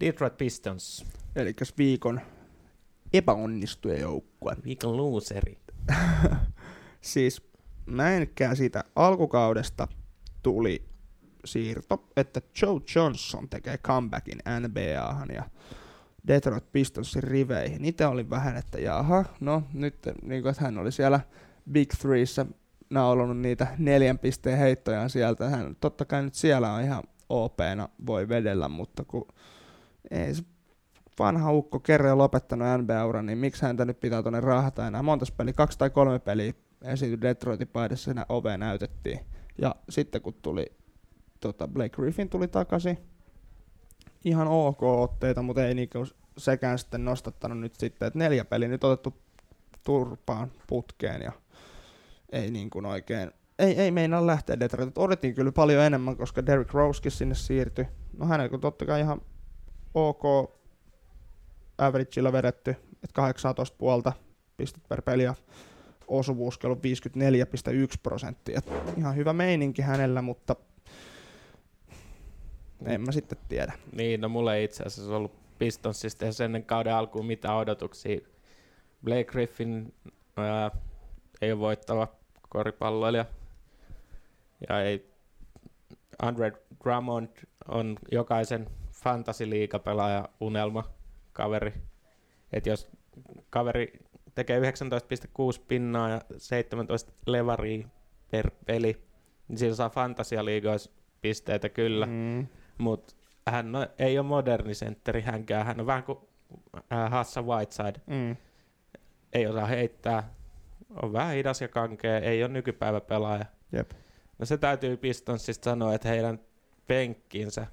Detroit 0.00 0.36
Pistons, 0.36 1.06
Eli 1.36 1.54
viikon 1.78 2.20
epäonnistuja 3.12 3.98
joukkue. 3.98 4.56
viikon 4.64 4.96
loseri. 4.96 5.58
Siis 7.00 7.50
mä 7.86 8.10
en 8.10 8.28
käsitä. 8.34 8.84
Alkukaudesta 8.96 9.88
tuli 10.42 10.84
siirto, 11.44 12.08
että 12.16 12.40
Joe 12.62 12.80
Johnson 12.94 13.48
tekee 13.48 13.78
comebackin 13.78 14.38
NBAhan 14.60 15.28
ja 15.34 15.44
Detroit 16.28 16.72
Pistonsin 16.72 17.22
riveihin. 17.22 17.84
Itse 17.84 18.06
olin 18.06 18.30
vähän, 18.30 18.56
että 18.56 18.80
jaha, 18.80 19.24
no 19.40 19.62
nyt 19.72 19.96
niin 20.22 20.42
kuin, 20.42 20.50
että 20.50 20.64
hän 20.64 20.78
oli 20.78 20.92
siellä 20.92 21.20
Big 21.72 21.90
Threeissä 22.00 22.46
naulannut 22.90 23.38
niitä 23.38 23.66
neljän 23.78 24.18
pisteen 24.18 24.58
heittojaan 24.58 25.10
sieltä. 25.10 25.48
Hän 25.48 25.76
totta 25.80 26.04
kai 26.04 26.22
nyt 26.22 26.34
siellä 26.34 26.72
on 26.72 26.82
ihan 26.82 27.02
OP-na 27.28 27.88
voi 28.06 28.28
vedellä, 28.28 28.68
mutta 28.68 29.04
kun 29.04 29.28
ei 30.10 30.34
se 30.34 30.42
vanha 31.18 31.52
ukko 31.52 31.80
kerran 31.80 32.18
lopettanut 32.18 32.68
NBA-uran, 32.80 33.26
niin 33.26 33.38
miksi 33.38 33.62
häntä 33.62 33.84
nyt 33.84 34.00
pitää 34.00 34.22
tuonne 34.22 34.40
raahata 34.40 34.86
enää? 34.86 35.02
Monta 35.02 35.26
peliä, 35.36 35.52
kaksi 35.52 35.78
tai 35.78 35.90
kolme 35.90 36.18
peliä 36.18 36.52
esiintyi 36.82 37.20
Detroitin 37.20 37.68
paidassa, 37.68 38.04
siinä 38.04 38.26
ove 38.28 38.56
näytettiin. 38.56 39.20
Ja 39.58 39.76
sitten 39.88 40.20
kun 40.22 40.34
tuli, 40.42 40.66
tota, 41.40 41.68
Blake 41.68 41.96
Griffin 41.96 42.28
tuli 42.28 42.48
takaisin, 42.48 42.98
ihan 44.24 44.48
ok 44.48 44.82
otteita, 44.82 45.42
mutta 45.42 45.66
ei 45.66 45.74
niinku 45.74 46.06
sekään 46.38 46.78
sitten 46.78 47.04
nostattanut 47.04 47.58
nyt 47.58 47.76
sitten, 47.76 48.06
että 48.06 48.18
neljä 48.18 48.44
peliä 48.44 48.68
nyt 48.68 48.84
otettu 48.84 49.14
turpaan 49.84 50.52
putkeen 50.66 51.22
ja 51.22 51.32
ei 52.32 52.50
niin 52.50 52.70
kuin 52.70 52.86
oikein, 52.86 53.30
ei, 53.58 53.80
ei 53.80 53.90
meinaa 53.90 54.26
lähteä 54.26 54.60
Detroit. 54.60 54.98
Odotin 54.98 55.34
kyllä 55.34 55.52
paljon 55.52 55.84
enemmän, 55.84 56.16
koska 56.16 56.46
Derrick 56.46 56.74
Rosekin 56.74 57.12
sinne 57.12 57.34
siirtyi. 57.34 57.86
No 58.18 58.26
hänellä 58.26 58.48
kun 58.48 58.60
totta 58.60 58.86
kai 58.86 59.00
ihan 59.00 59.20
ok 59.94 60.22
averagella 61.78 62.32
vedetty, 62.32 62.70
että 62.70 63.14
18 63.14 63.76
puolta 63.78 64.12
pistet 64.56 64.82
per 64.88 65.02
peli 65.02 65.22
ja 65.22 65.34
osuvuus 66.08 66.58
ollut 66.64 66.78
54,1 66.78 66.82
prosenttia. 68.02 68.60
Ihan 68.96 69.16
hyvä 69.16 69.32
meininki 69.32 69.82
hänellä, 69.82 70.22
mutta 70.22 70.56
en 72.86 73.00
mä 73.00 73.12
sitten 73.12 73.38
tiedä. 73.48 73.72
Niin, 73.92 74.20
no 74.20 74.28
mulla 74.28 74.54
ei 74.54 74.64
itse 74.64 74.82
asiassa 74.82 75.16
ollut 75.16 75.32
Pistonsista 75.58 76.24
edes 76.24 76.40
ennen 76.40 76.64
kauden 76.64 76.94
alkuun 76.94 77.26
mitään 77.26 77.56
odotuksia. 77.56 78.20
Blake 79.04 79.24
Griffin 79.24 79.94
ää, 80.36 80.70
ei 81.42 81.52
ole 81.52 81.60
voittava 81.60 82.08
koripalloilija. 82.48 83.24
Ja 84.68 84.82
ei, 84.82 85.10
Andre 86.22 86.52
Drummond 86.84 87.28
on 87.68 87.96
jokaisen 88.12 88.66
fantasy-liigapelaaja 88.92 90.28
unelma 90.40 90.84
kaveri. 91.32 91.72
Et 92.52 92.66
jos 92.66 92.88
kaveri 93.50 93.92
tekee 94.34 94.60
19,6 94.60 94.66
pinnaa 95.68 96.08
ja 96.08 96.20
17 96.36 97.12
levaria 97.26 97.88
per 98.30 98.50
peli, 98.66 99.02
niin 99.48 99.58
sillä 99.58 99.74
saa 99.74 99.90
fantasialiigoissa 99.90 100.90
pisteitä 101.20 101.68
kyllä. 101.68 102.06
Mm. 102.06 102.46
Mutta 102.80 103.14
hän 103.46 103.76
on, 103.76 103.86
ei 103.98 104.18
ole 104.18 104.26
moderni 104.26 104.74
sentteri 104.74 105.20
hänkään. 105.20 105.66
Hän 105.66 105.80
on 105.80 105.86
vähän 105.86 106.02
kuin 106.02 106.18
äh, 106.92 107.10
Hassa 107.10 107.42
Whiteside. 107.42 108.00
Mm. 108.06 108.36
Ei 109.32 109.46
osaa 109.46 109.66
heittää. 109.66 110.34
On 111.02 111.12
vähän 111.12 111.34
hidas 111.34 111.60
ja 111.60 111.68
kankea. 111.68 112.18
Ei 112.18 112.42
ole 112.44 112.52
nykypäiväpelaaja. 112.52 113.44
Jep. 113.72 113.90
No 114.38 114.46
se 114.46 114.58
täytyy 114.58 114.96
Pistonsista 114.96 115.64
sanoa, 115.64 115.94
että 115.94 116.08
heidän 116.08 116.40
penkkinsä 116.86 117.66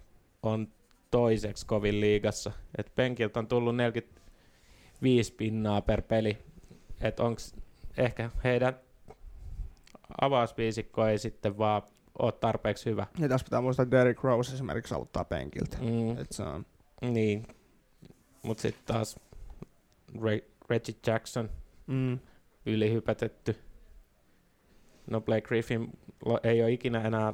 on 0.44 0.68
toiseksi 1.12 1.66
kovin 1.66 2.02
liigassa. 2.02 2.52
Et 2.78 2.92
penkiltä 2.96 3.40
on 3.40 3.48
tullut 3.48 3.76
45 3.76 5.34
pinnaa 5.34 5.82
per 5.82 6.02
peli. 6.02 6.38
Et 7.02 7.20
onks 7.20 7.56
ehkä 7.98 8.30
heidän 8.44 8.80
avausviisikko 10.22 11.06
ei 11.06 11.18
sitten 11.18 11.58
vaan 11.58 11.82
ole 12.20 12.32
tarpeeksi 12.32 12.90
hyvä. 12.90 13.08
Ja 13.20 13.30
tässä 13.30 13.46
pitää 13.46 13.62
muistaa, 13.62 13.84
että 13.84 13.98
Derrick 13.98 14.24
Rose 14.24 14.54
esimerkiksi 14.54 14.94
aloittaa 14.94 15.24
penkiltä. 15.26 15.78
Mm. 15.82 16.18
Et 16.18 16.32
se 16.32 16.44
on, 16.44 16.66
Niin, 17.02 17.48
mutta 18.44 18.62
sitten 18.62 18.96
taas 18.96 19.20
Re- 20.18 20.46
Reggie 20.70 20.96
Jackson 21.08 21.50
mm. 21.88 22.20
ylihypätetty. 22.66 23.56
No 25.12 25.22
Blake 25.22 25.42
Griffin 25.42 25.90
lo- 26.26 26.40
ei 26.44 26.62
ole 26.64 26.72
ikinä 26.72 27.02
enää, 27.02 27.34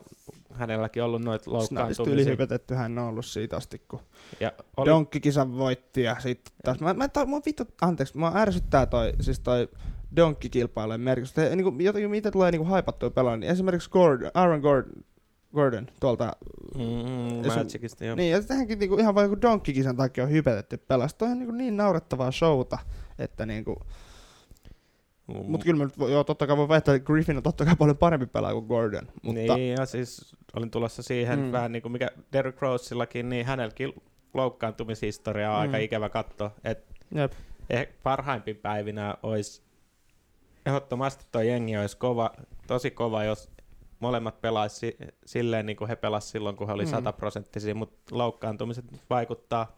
hänelläkin 0.52 1.04
ollut 1.04 1.22
noita 1.22 1.44
Snapista 1.44 1.74
loukkaantumisia. 1.74 2.14
ylihypetetty 2.14 2.74
hän 2.74 2.98
on 2.98 3.08
ollut 3.08 3.26
siitä 3.26 3.58
asti, 3.58 3.82
kun 3.88 4.00
Ja 4.40 4.52
oli, 4.78 4.90
Donkkikisan 4.90 5.58
voitti 5.58 6.04
ja 6.04 6.16
sitten 6.20 6.54
taas, 6.64 6.80
mä, 6.80 6.94
mä, 6.94 7.10
mä, 7.16 7.26
mä 7.26 7.42
vittu, 7.46 7.64
anteeksi, 7.82 8.18
mä 8.18 8.32
ärsyttää 8.36 8.86
toi, 8.86 9.14
siis 9.22 9.40
toi 9.40 9.68
Donkki-kilpailujen 10.16 11.02
merkitys. 11.02 11.34
Te, 11.34 11.56
niin 11.56 11.64
kuin, 11.64 11.82
jotenkin, 11.82 12.12
mitä 12.12 12.32
tulee 12.32 12.52
niin 12.52 12.60
kuin 12.60 12.70
haipattua 12.70 13.10
pelaa, 13.10 13.38
niin 13.38 13.52
esimerkiksi 13.52 13.90
Gordon, 13.90 14.32
Aaron 14.34 14.60
Gordon, 14.60 15.04
Gordon 15.56 15.88
tuolta, 16.00 16.32
mm, 16.76 17.48
Magicista, 17.56 18.06
joo. 18.06 18.16
niin, 18.16 18.32
ja 18.32 18.42
tähänkin 18.42 18.80
niin 18.80 18.90
kuin, 18.90 19.00
ihan 19.00 19.16
vain 19.16 19.42
Donkkikisan 19.42 19.98
takia 19.98 20.24
on 20.24 20.32
hypetetty 20.32 20.78
pelas. 20.78 21.14
Toi 21.14 21.28
on 21.28 21.40
niin, 21.40 21.48
kuin, 21.48 21.58
niin 21.58 21.78
naurettavaa 21.78 22.32
showta, 22.32 22.78
että 23.20 23.46
niin 23.46 23.66
kuin, 23.66 23.78
Mm, 25.28 25.52
Mutta 25.52 25.66
kyllä 25.66 25.78
mä 25.78 25.84
nyt, 25.84 26.12
joo, 26.12 26.24
totta 26.24 26.48
kai 26.48 26.58
voi 26.58 26.68
väittää, 26.70 26.96
että 26.96 27.06
Griffin 27.06 27.38
on 27.38 27.44
totta 27.44 27.66
kai 27.66 27.76
paljon 27.76 27.98
parempi 27.98 28.26
pelaaja 28.26 28.54
kuin 28.54 28.66
Gordon. 28.66 29.08
Mutta 29.22 29.56
Niin, 29.56 29.76
ja 29.80 29.86
siis 29.86 30.36
olin 30.56 30.72
tulossa 30.72 31.04
siihen 31.04 31.40
Mm. 31.40 31.52
vähän 31.52 31.72
niin 31.72 31.82
kuin 31.82 31.92
mikä 31.92 32.10
Derrick 32.34 32.62
Roseillakin, 32.62 33.30
niin 33.30 33.46
hänelläkin 33.46 33.94
loukkaantumishistoria 34.34 35.52
on 35.52 35.56
mm. 35.56 35.62
aika 35.62 35.78
ikävä 35.78 36.10
katsoa. 36.10 36.52
Et 36.64 36.86
jep, 37.16 37.32
eh, 37.70 37.88
parhaimpin 38.04 38.56
päivinä 38.56 39.16
olisi 39.24 39.62
ehdottomasti 40.66 41.26
tuo 41.32 41.42
jengi 41.42 41.78
olisi 41.78 41.98
kova, 41.98 42.32
tosi 42.68 42.92
kova, 42.92 43.24
jos 43.24 43.50
molemmat 44.00 44.42
pelaisi 44.42 44.76
si- 44.76 44.98
silleen 45.26 45.66
niin 45.66 45.78
kuin 45.78 45.88
he 45.88 45.96
pelasivat 45.96 46.32
silloin, 46.32 46.56
kun 46.56 46.68
he 46.68 46.74
oli 46.74 46.86
Mm. 46.86 46.90
sataprosenttisia, 46.92 47.76
mutta 47.76 48.18
loukkaantumiset 48.18 48.86
vaikuttaa 49.10 49.78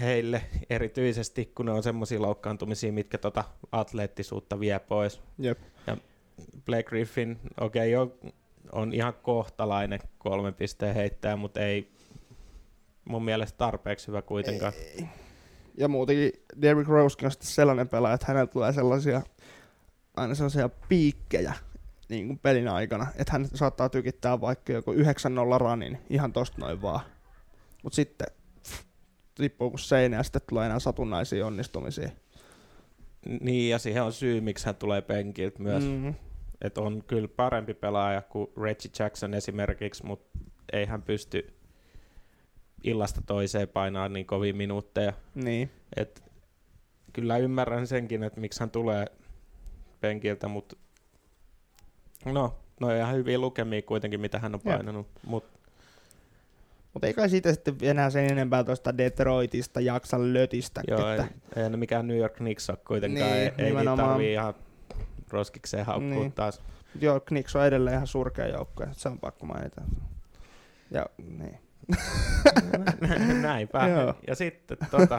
heille 0.00 0.42
erityisesti, 0.70 1.52
kun 1.54 1.66
ne 1.66 1.72
on 1.72 1.82
semmoisia 1.82 2.22
loukkaantumisia, 2.22 2.92
mitkä 2.92 3.18
tota 3.18 3.44
atleettisuutta 3.72 4.60
vie 4.60 4.78
pois. 4.78 5.20
jep. 5.38 5.58
Blake 6.66 6.82
Griffin, 6.82 7.38
okei, 7.60 7.96
okay, 7.96 8.12
on, 8.24 8.32
on 8.72 8.92
ihan 8.92 9.14
kohtalainen 9.22 10.00
kolmen 10.18 10.54
pisteen 10.54 10.94
heittäjä, 10.94 11.36
mutta 11.36 11.60
ei 11.60 11.92
mun 13.04 13.24
mielestä 13.24 13.58
tarpeeksi 13.58 14.06
hyvä 14.06 14.22
kuitenkaan. 14.22 14.72
Ja 15.78 15.88
muutenkin 15.88 16.32
Derrick 16.62 16.88
Rose 16.88 17.16
on 17.24 17.30
sitten 17.30 17.48
sellainen 17.48 17.88
pelaaja, 17.88 18.14
että 18.14 18.26
hänellä 18.28 18.46
tulee 18.46 18.72
sellaisia, 18.72 19.22
aina 20.16 20.34
sellaisia 20.34 20.68
piikkejä 20.88 21.54
niin 22.08 22.26
kuin 22.26 22.38
pelin 22.38 22.68
aikana, 22.68 23.06
että 23.16 23.32
hän 23.32 23.48
saattaa 23.54 23.88
tykittää 23.88 24.40
vaikka 24.40 24.72
joku 24.72 24.92
9-0 24.92 24.96
ranin 25.60 25.98
ihan 26.10 26.32
tosta 26.32 26.60
noin 26.60 26.82
vaan. 26.82 27.00
Mutta 27.82 27.96
sitten 27.96 28.26
pff, 28.62 28.82
tippuu 29.34 29.70
kuin 29.70 29.80
seinä 29.80 30.16
ja 30.16 30.22
sitten 30.22 30.42
tulee 30.48 30.66
enää 30.66 30.78
satunnaisia 30.78 31.46
onnistumisia. 31.46 32.10
Niin, 33.40 33.70
ja 33.70 33.78
siihen 33.78 34.02
on 34.02 34.12
syy, 34.12 34.40
miksi 34.40 34.66
hän 34.66 34.76
tulee 34.76 35.02
penkiltä 35.02 35.62
myös. 35.62 35.84
Mm-hmm. 35.84 36.14
Että 36.60 36.80
on 36.80 37.04
kyllä 37.06 37.28
parempi 37.28 37.74
pelaaja 37.74 38.22
kuin 38.22 38.50
Reggie 38.62 38.90
Jackson 38.98 39.34
esimerkiksi, 39.34 40.06
mutta 40.06 40.38
ei 40.72 40.86
hän 40.86 41.02
pysty 41.02 41.54
illasta 42.84 43.20
toiseen 43.26 43.68
painaa 43.68 44.08
niin 44.08 44.26
kovin 44.26 44.56
minuutteja. 44.56 45.12
Niin. 45.34 45.70
Et 45.96 46.22
kyllä 47.12 47.36
ymmärrän 47.36 47.86
senkin, 47.86 48.22
että 48.22 48.40
miksi 48.40 48.60
hän 48.60 48.70
tulee 48.70 49.06
penkiltä, 50.00 50.48
mutta 50.48 50.76
no, 52.24 52.54
no 52.80 52.96
ihan 52.96 53.14
hyviä 53.14 53.38
lukemia 53.38 53.82
kuitenkin, 53.82 54.20
mitä 54.20 54.38
hän 54.38 54.54
on 54.54 54.60
painanut. 54.60 55.06
Mut 55.26 55.44
Mutta 56.92 57.06
ei 57.06 57.14
kai 57.14 57.30
siitä 57.30 57.52
sitten 57.52 57.76
enää 57.82 58.10
sen 58.10 58.32
enempää 58.32 58.64
tuosta 58.64 58.98
Detroitista 58.98 59.80
jaksa 59.80 60.16
lötistä. 60.20 60.80
joo, 60.88 61.08
ei, 61.10 61.20
että, 61.20 61.60
ei 61.62 61.70
ne 61.70 61.76
mikään 61.76 62.06
New 62.08 62.18
York 62.18 62.34
Knicks 62.34 62.70
ole 62.70 62.78
kuitenkaan, 62.86 63.30
Niin, 63.30 63.36
ei, 63.42 63.52
ei 63.58 63.74
niitä 63.74 63.96
tarvii 63.96 64.32
ihan 64.32 64.54
roskikseen 65.30 65.86
haukkua 65.86 66.08
Niin. 66.10 66.32
taas. 66.32 66.60
joo, 67.00 67.20
Knicks 67.20 67.56
on 67.56 67.66
edelleen 67.66 67.94
ihan 67.94 68.06
surkea 68.06 68.46
joukkue, 68.48 68.88
se 68.92 69.08
on 69.08 69.18
pakko 69.18 69.46
mainita. 69.46 69.82
Ja 70.90 71.06
niin. 71.38 71.58
Näinpä. 73.42 73.88
Joo. 73.88 74.14
ja 74.26 74.34
sitten 74.34 74.76
tota, 74.90 75.18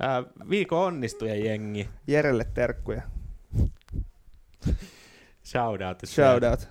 ää, 0.00 0.22
viikon 0.50 0.86
onnistuja 0.86 1.34
jengi. 1.34 1.88
Jerelle 2.06 2.46
terkkuja. 2.54 3.02
Shout 5.44 5.80
out. 5.80 5.98
Shout 6.04 6.42
out. 6.42 6.68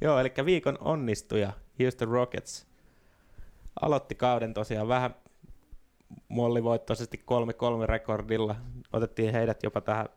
Joo, 0.00 0.18
eli 0.18 0.32
viikon 0.44 0.78
onnistuja 0.80 1.52
Houston 1.82 2.08
Rockets 2.08 2.66
aloitti 3.80 4.14
kauden 4.14 4.54
tosiaan 4.54 4.88
vähän 4.88 5.14
mollivoittoisesti 6.28 7.24
3-3 7.82 7.86
rekordilla. 7.86 8.56
Otettiin 8.92 9.32
heidät 9.32 9.62
jopa 9.62 9.80
tähän 9.80 10.08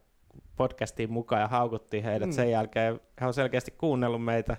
podcastiin 0.56 1.12
mukaan 1.12 1.42
ja 1.42 1.48
haukuttiin 1.48 2.04
heidät. 2.04 2.28
Mm. 2.28 2.34
Sen 2.34 2.52
jälkeen 2.52 3.00
he 3.22 3.26
on 3.26 3.34
selkeästi 3.34 3.72
kuunnellut 3.72 4.24
meitä 4.24 4.58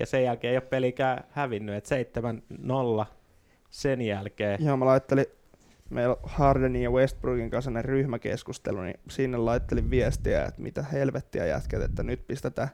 ja 0.00 0.06
sen 0.06 0.24
jälkeen 0.24 0.50
ei 0.50 0.56
ole 0.56 0.60
pelikään 0.60 1.24
hävinnyt, 1.30 1.74
että 1.74 2.20
7-0 3.02 3.06
sen 3.70 4.02
jälkeen. 4.02 4.64
Joo, 4.64 4.76
mä 4.76 4.84
laittelin, 4.84 5.26
meillä 5.90 6.14
on 6.14 6.20
Hardenin 6.22 6.82
ja 6.82 6.90
Westbrookin 6.90 7.50
kanssa 7.50 7.70
ne 7.70 7.82
ryhmäkeskustelu, 7.82 8.80
niin 8.80 9.00
sinne 9.10 9.38
laittelin 9.38 9.90
viestiä, 9.90 10.44
että 10.44 10.62
mitä 10.62 10.82
helvettiä 10.82 11.46
jätkät, 11.46 11.82
että 11.82 12.02
nyt 12.02 12.26
pistetään 12.26 12.68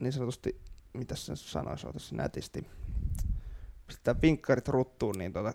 niin 0.00 0.12
sanotusti, 0.12 0.60
mitä 0.92 1.16
sen 1.16 1.36
sanoisi, 1.36 1.86
otas 1.86 2.12
nätisti, 2.12 2.66
pistetään 3.86 4.20
pinkkarit 4.20 4.68
ruttuun, 4.68 5.14
niin 5.18 5.32
tota, 5.32 5.52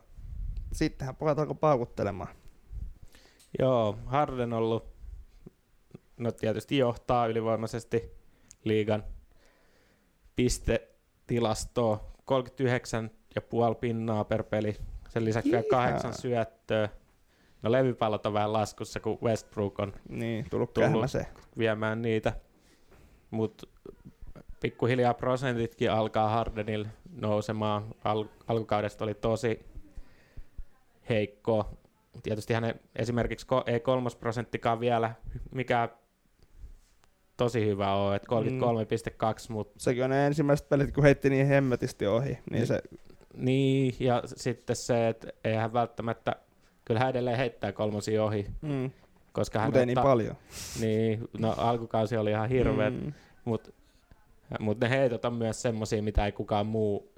sittenhän 0.73 1.15
pojat 1.15 1.39
alkoi 1.39 1.55
paukuttelemaan. 1.55 2.29
Joo, 3.59 3.97
Harden 4.05 4.53
on 4.53 4.59
ollut, 4.59 4.85
no 6.17 6.31
tietysti 6.31 6.77
johtaa 6.77 7.27
ylivoimaisesti 7.27 8.11
liigan 8.63 9.03
pistetilastoa, 10.37 12.11
39,5 13.71 13.75
pinnaa 13.79 14.23
per 14.23 14.43
peli, 14.43 14.75
sen 15.09 15.25
lisäksi 15.25 15.51
vielä 15.51 15.63
kahdeksan 15.69 16.13
syöttöä. 16.13 16.89
No 17.61 17.71
levypallot 17.71 18.25
on 18.25 18.33
vähän 18.33 18.53
laskussa, 18.53 18.99
kun 18.99 19.17
Westbrook 19.23 19.79
on 19.79 19.93
Niin, 20.09 20.45
tullut 20.49 20.73
Tullut. 20.73 21.11
se. 21.11 21.25
viemään 21.57 22.01
niitä, 22.01 22.33
mutta 23.31 23.67
pikkuhiljaa 24.61 25.13
prosentitkin 25.13 25.91
alkaa 25.91 26.29
Hardenille 26.29 26.87
nousemaan. 27.21 27.83
Al- 28.03 28.25
alkukaudesta 28.47 29.03
oli 29.03 29.13
tosi 29.13 29.65
heikko. 31.09 31.69
Tietysti 32.23 32.53
hänen 32.53 32.79
esimerkiksi 32.95 33.45
ko- 33.47 33.63
ei 33.71 33.79
kolmas 33.79 34.15
prosenttikaan 34.15 34.79
vielä 34.79 35.13
mikä 35.51 35.89
tosi 37.37 37.65
hyvä 37.65 37.93
ole, 37.93 38.15
että 38.15 38.27
33,2, 39.47 39.53
mutta 39.53 39.73
Sekin 39.77 40.03
on 40.03 40.09
ne 40.09 40.27
ensimmäiset 40.27 40.69
pelit, 40.69 40.91
kun 40.91 41.03
heitti 41.03 41.29
niin 41.29 41.47
hemmetisti 41.47 42.07
ohi, 42.07 42.27
niin 42.29 42.39
Niin. 42.51 42.67
se, 42.67 42.81
niin, 43.37 43.95
ja 43.99 44.23
sitten 44.25 44.75
se, 44.75 45.07
että 45.07 45.27
eihän 45.43 45.73
välttämättä, 45.73 46.35
kyllä 46.85 46.99
hän 46.99 47.09
edelleen 47.09 47.37
heittää 47.37 47.71
kolmosia 47.71 48.23
ohi, 48.23 48.45
mm, 48.61 48.91
koska 49.31 49.59
hän 49.59 49.67
mutta 49.67 49.79
ei 49.79 49.85
niin 49.85 49.99
paljon. 50.01 50.35
Niin, 50.79 51.27
no 51.39 51.53
alkukausi 51.57 52.17
oli 52.17 52.29
ihan 52.31 52.49
hirveä, 52.49 52.89
Mm, 52.89 53.13
Mutta 53.45 53.71
mut 54.59 54.79
ne 54.79 54.89
heitot 54.89 55.25
on 55.25 55.33
myös 55.33 55.61
semmosia, 55.61 56.03
mitä 56.03 56.25
ei 56.25 56.31
kukaan 56.31 56.65
muu 56.67 57.11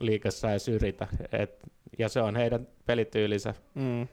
liikassa 0.00 0.50
edes 0.50 0.68
yritä. 0.68 1.06
Et, 1.32 1.58
ja 1.98 2.08
se 2.08 2.20
on 2.20 2.36
heidän 2.36 2.68
pelityylinsä. 2.86 3.54
mm, 3.74 4.08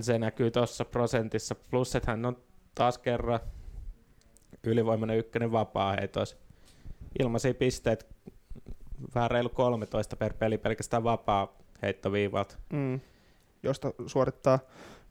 Se 0.00 0.18
näkyy 0.18 0.50
tuossa 0.50 0.84
prosentissa. 0.84 1.54
Plus, 1.54 1.96
että 1.96 2.10
hän 2.10 2.24
on 2.24 2.36
taas 2.74 2.98
kerran 2.98 3.40
ylivoimainen 4.64 5.18
ykkönen 5.18 5.52
vapaa 5.52 5.92
heitos. 6.00 6.36
Ilmaisia 7.18 7.54
pisteet, 7.54 8.06
vähän 9.14 9.30
reilu 9.30 9.48
13 9.48 10.16
per 10.16 10.34
peli 10.34 10.58
pelkästään 10.58 11.04
vapaa 11.04 11.56
heittoviivalta. 11.82 12.56
mm, 12.72 13.00
josta 13.62 13.92
suorittaa 14.06 14.58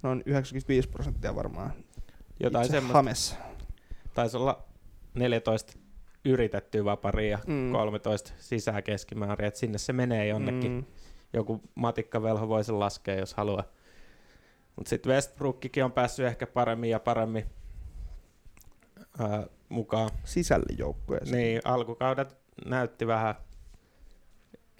noin 0.04 0.24
95 0.26 0.90
prosenttia 0.90 1.36
varmaan. 1.36 1.72
Jotain 2.40 2.66
Itse 2.66 2.76
semmoista. 2.78 2.98
Hamessa. 2.98 3.36
Taisi 4.14 4.38
olla 4.38 4.64
14 5.14 5.74
yritettyä 6.26 6.86
vaparia, 6.86 7.40
Mm. 7.48 7.54
mm. 7.54 7.72
13 7.72 8.34
sisään 8.38 8.84
keskimäärin, 8.84 9.48
että 9.48 9.60
sinne 9.60 9.78
se 9.78 9.94
menee 9.94 10.28
jonnekin. 10.28 10.72
Mm, 10.72 10.86
joku 11.34 11.62
matikkavelho 11.76 12.48
voi 12.48 12.64
sen 12.64 12.80
laskea, 12.80 13.16
jos 13.16 13.34
haluaa. 13.34 13.64
Mutta 14.76 14.90
sitten 14.90 15.12
Westbrookikin 15.12 15.86
on 15.86 15.92
päässyt 15.92 16.26
ehkä 16.26 16.48
paremmin 16.48 16.90
ja 16.90 17.00
paremmin 17.00 17.46
ää, 19.20 19.48
mukaan. 19.70 20.10
sisälle 20.24 20.76
joukkueeseen. 20.78 21.38
Niin, 21.38 21.62
alkukaudet 21.64 22.38
näytti 22.66 23.08
vähän, 23.08 23.36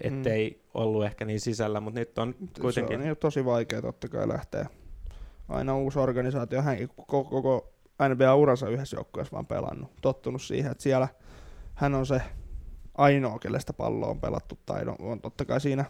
ettei 0.00 0.50
mm. 0.50 0.70
ollut 0.74 1.04
ehkä 1.04 1.24
niin 1.24 1.40
sisällä, 1.40 1.80
mutta 1.80 2.00
nyt 2.00 2.18
on 2.18 2.34
kuitenkin... 2.60 3.02
Se 3.02 3.10
on 3.10 3.16
tosi 3.16 3.44
vaikea 3.44 3.82
totta 3.82 4.08
kai 4.08 4.28
lähteä. 4.28 4.66
Aina 5.48 5.76
uusi 5.76 5.98
organisaatio, 5.98 6.62
hänkin 6.62 6.88
koko, 6.88 7.24
koko 7.24 7.72
NBA-uransa 8.08 8.68
yhdessä 8.68 8.96
joukkueessa 8.96 9.32
vaan 9.32 9.46
pelannut. 9.46 9.90
Tottunut 10.00 10.42
siihen, 10.42 10.72
että 10.72 10.82
siellä 10.82 11.08
hän 11.74 11.94
on 11.94 12.06
se 12.06 12.22
ainoa, 12.94 13.38
kelle 13.38 13.60
sitä 13.60 13.72
palloa 13.72 14.10
on 14.10 14.20
pelattu. 14.20 14.58
Tai 14.66 14.82
on, 14.82 14.96
on 14.98 15.20
totta 15.20 15.44
kai 15.44 15.60
siinä 15.60 15.84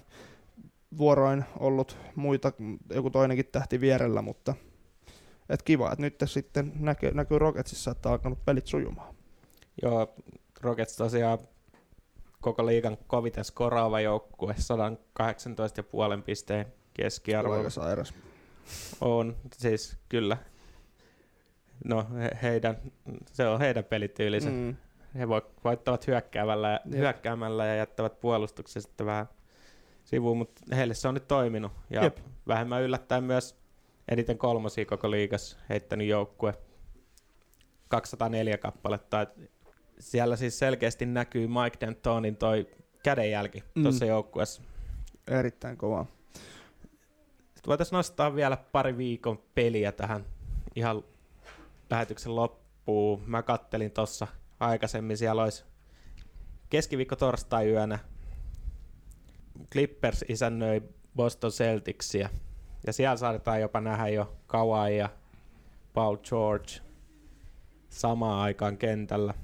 vuoroin 0.99 1.45
ollut 1.59 1.97
muita, 2.17 2.53
joku 2.95 3.11
toinenkin 3.11 3.47
tähti 3.53 3.81
vierellä, 3.81 4.23
mutta 4.23 4.55
et 5.53 5.63
kiva, 5.63 5.93
että 5.93 6.03
nyt 6.03 6.23
sitten 6.25 6.73
näkyy, 6.81 7.11
näkyy 7.15 7.39
Rocketsissa, 7.39 7.91
että 7.91 8.09
on 8.09 8.13
alkanut 8.13 8.45
pelit 8.45 8.67
sujumaan. 8.67 9.15
Joo, 9.83 10.15
Rockets 10.61 10.97
tosiaan 10.97 11.39
koko 12.41 12.67
liigan 12.67 12.99
koviten 13.07 13.45
skoraava 13.45 14.01
joukkue, 14.01 14.55
118,5 16.19 16.23
pisteen 16.27 16.67
keskiarvo. 16.95 17.53
Aika 17.53 17.71
sairas. 17.71 18.15
On, 19.01 19.37
siis 19.57 19.97
kyllä. 20.09 20.37
No 21.85 22.07
he, 22.19 22.31
heidän, 22.43 22.77
se 23.33 23.47
on 23.47 23.61
heidän 23.61 23.85
pelityylinsä. 23.85 24.51
Mm. 24.51 24.77
He 25.15 25.25
vo- 25.25 25.51
voittavat 25.65 26.07
hyökkäämällä 26.07 26.69
ja, 26.69 26.81
Jep. 26.85 26.99
hyökkäämällä 26.99 27.67
ja 27.67 27.75
jättävät 27.75 28.21
puolustuksen 28.21 28.83
sitten 28.83 29.07
vähän 29.07 29.27
sivuun, 30.05 30.39
mutta 30.39 30.77
heille 30.77 30.95
se 30.95 31.09
on 31.09 31.15
nyt 31.15 31.29
toiminut. 31.29 31.73
Ja 31.91 32.03
Jep. 32.05 32.19
vähemmän 32.49 32.83
yllättäen 32.83 33.25
myös 33.25 33.62
eniten 34.13 34.39
kolmosia 34.39 34.85
koko 34.85 35.11
liigas 35.11 35.59
heittänyt 35.69 36.09
joukkue. 36.09 36.55
204 37.89 38.59
kappaletta. 38.59 39.21
Et 39.21 39.29
siellä 39.99 40.37
siis 40.37 40.59
selkeästi 40.59 41.07
näkyy 41.07 41.47
Mike 41.47 41.87
D'Antonin 41.87 42.37
toi 42.37 42.67
kädenjälki 43.03 43.65
mm. 43.75 43.83
tuossa 43.83 44.05
joukkueessa. 44.05 44.63
Erittäin 45.29 45.77
kova. 45.77 46.07
Sitten 47.55 47.67
voitaisiin 47.67 47.97
nostaa 47.97 48.35
vielä 48.35 48.57
pari 48.57 48.97
viikon 48.97 49.43
peliä 49.55 49.93
tähän 49.93 50.25
ihan 50.77 51.05
lähetyksen 51.91 52.37
loppuun. 52.37 53.23
Mä 53.27 53.43
kattelin 53.43 53.91
tuossa 53.91 54.27
aikaisemmin, 54.61 55.17
siellä 55.17 55.43
olisi 55.43 55.65
keskiviikko 56.71 57.17
torstai 57.17 57.71
yönä 57.71 57.99
Clippers 59.73 60.25
isännöi 60.29 60.83
Boston 61.17 61.51
Celticsia. 61.51 62.29
Ja 62.87 62.93
siellä 62.93 63.17
saadaan 63.17 63.61
jopa 63.61 63.81
nähdä 63.81 64.09
jo 64.09 64.37
Kawhi 64.47 64.97
ja 64.97 65.09
Paul 65.95 66.17
George 66.17 66.73
samaan 67.89 68.43
aikaan 68.43 68.77
kentällä. 68.77 69.35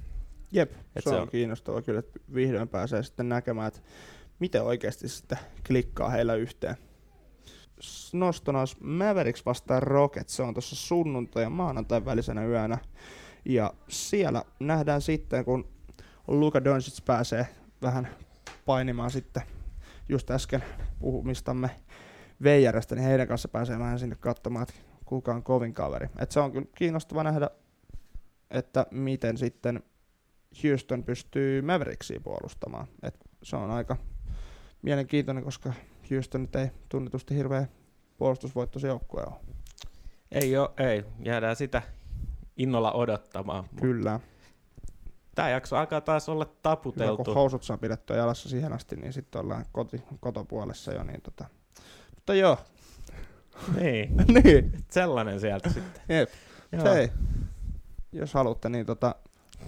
Jep, 0.51 0.71
Et 0.71 1.03
se, 1.03 1.09
se 1.09 1.15
on, 1.15 1.29
kiinnostavaa 1.29 1.81
kyllä, 1.81 1.99
että 1.99 2.19
vihdoin 2.33 2.67
pääsee 2.67 3.03
sitten 3.03 3.29
näkemään, 3.29 3.67
että 3.67 3.79
miten 4.39 4.63
oikeasti 4.63 5.07
sitten 5.07 5.37
klikkaa 5.67 6.09
heillä 6.09 6.35
yhteen. 6.35 6.75
Nostona 8.13 8.59
olisi 8.59 8.77
Mavericks 8.79 9.45
vastaan 9.45 9.83
Rockets, 9.83 10.35
se 10.35 10.43
on 10.43 10.53
tuossa 10.53 10.75
sunnuntai 10.75 11.43
ja 11.43 11.49
maanantai 11.49 12.05
välisenä 12.05 12.45
yönä. 12.45 12.77
Ja 13.45 13.73
siellä 13.87 14.43
nähdään 14.59 15.01
sitten, 15.01 15.45
kun 15.45 15.67
Luka 16.27 16.63
Doncic 16.63 17.05
pääsee 17.05 17.47
vähän 17.81 18.07
painimaan 18.65 19.11
sitten 19.11 19.43
just 20.09 20.31
äsken 20.31 20.63
puhumistamme 20.99 21.69
Veijarestä, 22.43 22.95
niin 22.95 23.05
heidän 23.05 23.27
kanssa 23.27 23.47
pääsee 23.47 23.79
vähän 23.79 23.99
sinne 23.99 24.15
katsomaan, 24.19 24.63
että 24.63 24.73
kuka 25.05 25.33
on 25.33 25.43
kovin 25.43 25.73
kaveri. 25.73 26.07
Et 26.19 26.31
se 26.31 26.39
on 26.39 26.51
kyllä 26.51 26.67
kiinnostava 26.75 27.23
nähdä, 27.23 27.49
että 28.51 28.85
miten 28.91 29.37
sitten 29.37 29.83
Houston 30.63 31.03
pystyy 31.03 31.61
Mavericksiin 31.61 32.23
puolustamaan. 32.23 32.87
Et 33.03 33.15
se 33.43 33.55
on 33.55 33.71
aika 33.71 33.97
mielenkiintoinen, 34.81 35.43
koska 35.43 35.73
Houston 36.11 36.41
nyt 36.41 36.55
ei 36.55 36.71
tunnetusti 36.89 37.35
hirveä 37.35 37.67
puolustusvoittoisen 38.17 38.87
joukkue 38.87 39.23
ole. 39.23 39.35
Ei 40.31 40.57
ole, 40.57 40.69
ei. 40.77 41.05
Jäädään 41.25 41.55
sitä 41.55 41.81
innolla 42.57 42.91
odottamaan. 42.91 43.63
Kyllä. 43.75 44.19
Tämä 45.35 45.49
jakso 45.49 45.75
alkaa 45.75 46.01
taas 46.01 46.29
olla 46.29 46.45
Hyvä, 46.45 46.55
taputeltu. 46.63 47.23
kun 47.23 47.33
housut 47.33 47.63
saa 47.63 47.77
pidettyä 47.77 48.17
jalassa 48.17 48.49
siihen 48.49 48.73
asti, 48.73 48.95
niin 48.95 49.13
sitten 49.13 49.41
ollaan 49.41 49.65
koti, 49.71 50.03
kotopuolessa 50.19 50.93
jo. 50.93 51.03
Niin 51.03 51.21
tota. 51.21 51.45
Mutta 52.29 52.39
joo, 52.39 52.57
Niin, 53.81 54.15
niin, 54.43 54.71
sellainen 54.91 55.39
sieltä 55.39 55.69
sitten. 55.69 56.01
jep. 56.09 56.29
Joo. 56.71 56.93
Hei, 56.93 57.11
jos 58.11 58.33
haluatte, 58.33 58.69
niin 58.69 58.85
tota, 58.85 59.15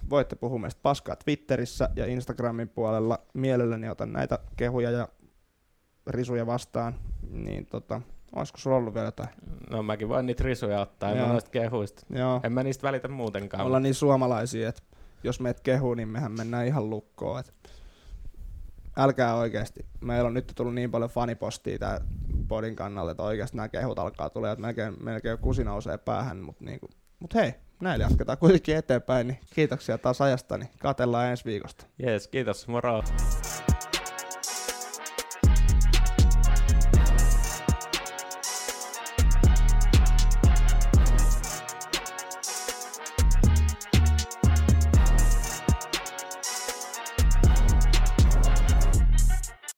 voitte 0.10 0.36
puhua 0.36 0.60
meistä 0.60 0.80
paskaa 0.84 1.16
Twitterissä 1.16 1.90
ja 1.96 2.06
Instagramin 2.06 2.70
puolella. 2.70 3.20
Mielelläni 3.34 3.90
otan 3.90 4.14
näitä 4.14 4.40
kehuja 4.58 4.92
ja 4.92 5.08
risuja 6.08 6.46
vastaan. 6.46 6.96
Niin 7.32 7.66
tota, 7.66 8.02
olisiko 8.36 8.58
sulla 8.60 8.76
ollut 8.78 8.94
vielä 8.94 9.08
jotain? 9.08 9.30
No 9.70 9.84
mäkin 9.84 10.10
voin 10.10 10.26
niitä 10.26 10.44
risuja 10.44 10.82
ottaa, 10.82 11.12
en 11.12 11.18
mä 11.18 11.28
noista 11.28 11.50
kehuista. 11.50 12.06
Joo, 12.10 12.40
En 12.44 12.52
mä 12.54 12.64
niistä 12.64 12.84
välitä 12.88 13.08
muutenkaan. 13.08 13.66
ollaan 13.66 13.84
niin 13.84 13.96
suomalaisia, 13.96 14.70
että 14.70 14.82
jos 15.24 15.40
meet 15.40 15.60
kehuu, 15.60 15.94
niin 15.94 16.08
mehän 16.08 16.32
mennään 16.32 16.68
ihan 16.68 16.90
lukkoon. 16.90 17.40
Et 17.40 17.54
älkää 18.98 19.36
oikeasti. 19.36 19.86
Meillä 20.02 20.28
on 20.28 20.34
nyt 20.34 20.52
tullut 20.56 20.74
niin 20.76 20.92
paljon 20.92 21.10
fanipostia 21.10 21.80
tää 21.80 22.02
podin 22.52 22.76
kannalta, 22.76 23.12
että 23.12 23.24
oikeasti 23.24 23.58
nämä 23.58 23.70
kehut 23.70 24.00
alkaa 24.00 24.30
tulla, 24.30 24.52
että 24.52 24.62
melkein, 24.62 25.04
melkein 25.04 25.38
kusi 25.38 25.64
nousee 25.64 25.98
päähän, 25.98 26.38
mutta 26.38 26.66
niinku, 26.66 26.90
mut 27.20 27.36
hei, 27.36 27.54
näillä 27.82 28.06
jatketaan 28.06 28.38
kuitenkin 28.38 28.76
eteenpäin, 28.76 29.28
niin 29.28 29.40
kiitoksia 29.56 29.98
taas 29.98 30.22
ajasta, 30.22 30.58
niin 30.58 30.70
katellaan 30.80 31.28
ensi 31.28 31.46
viikosta. 31.46 31.86
Jees, 32.00 32.28
kiitos, 32.28 32.68
moro. 32.68 33.04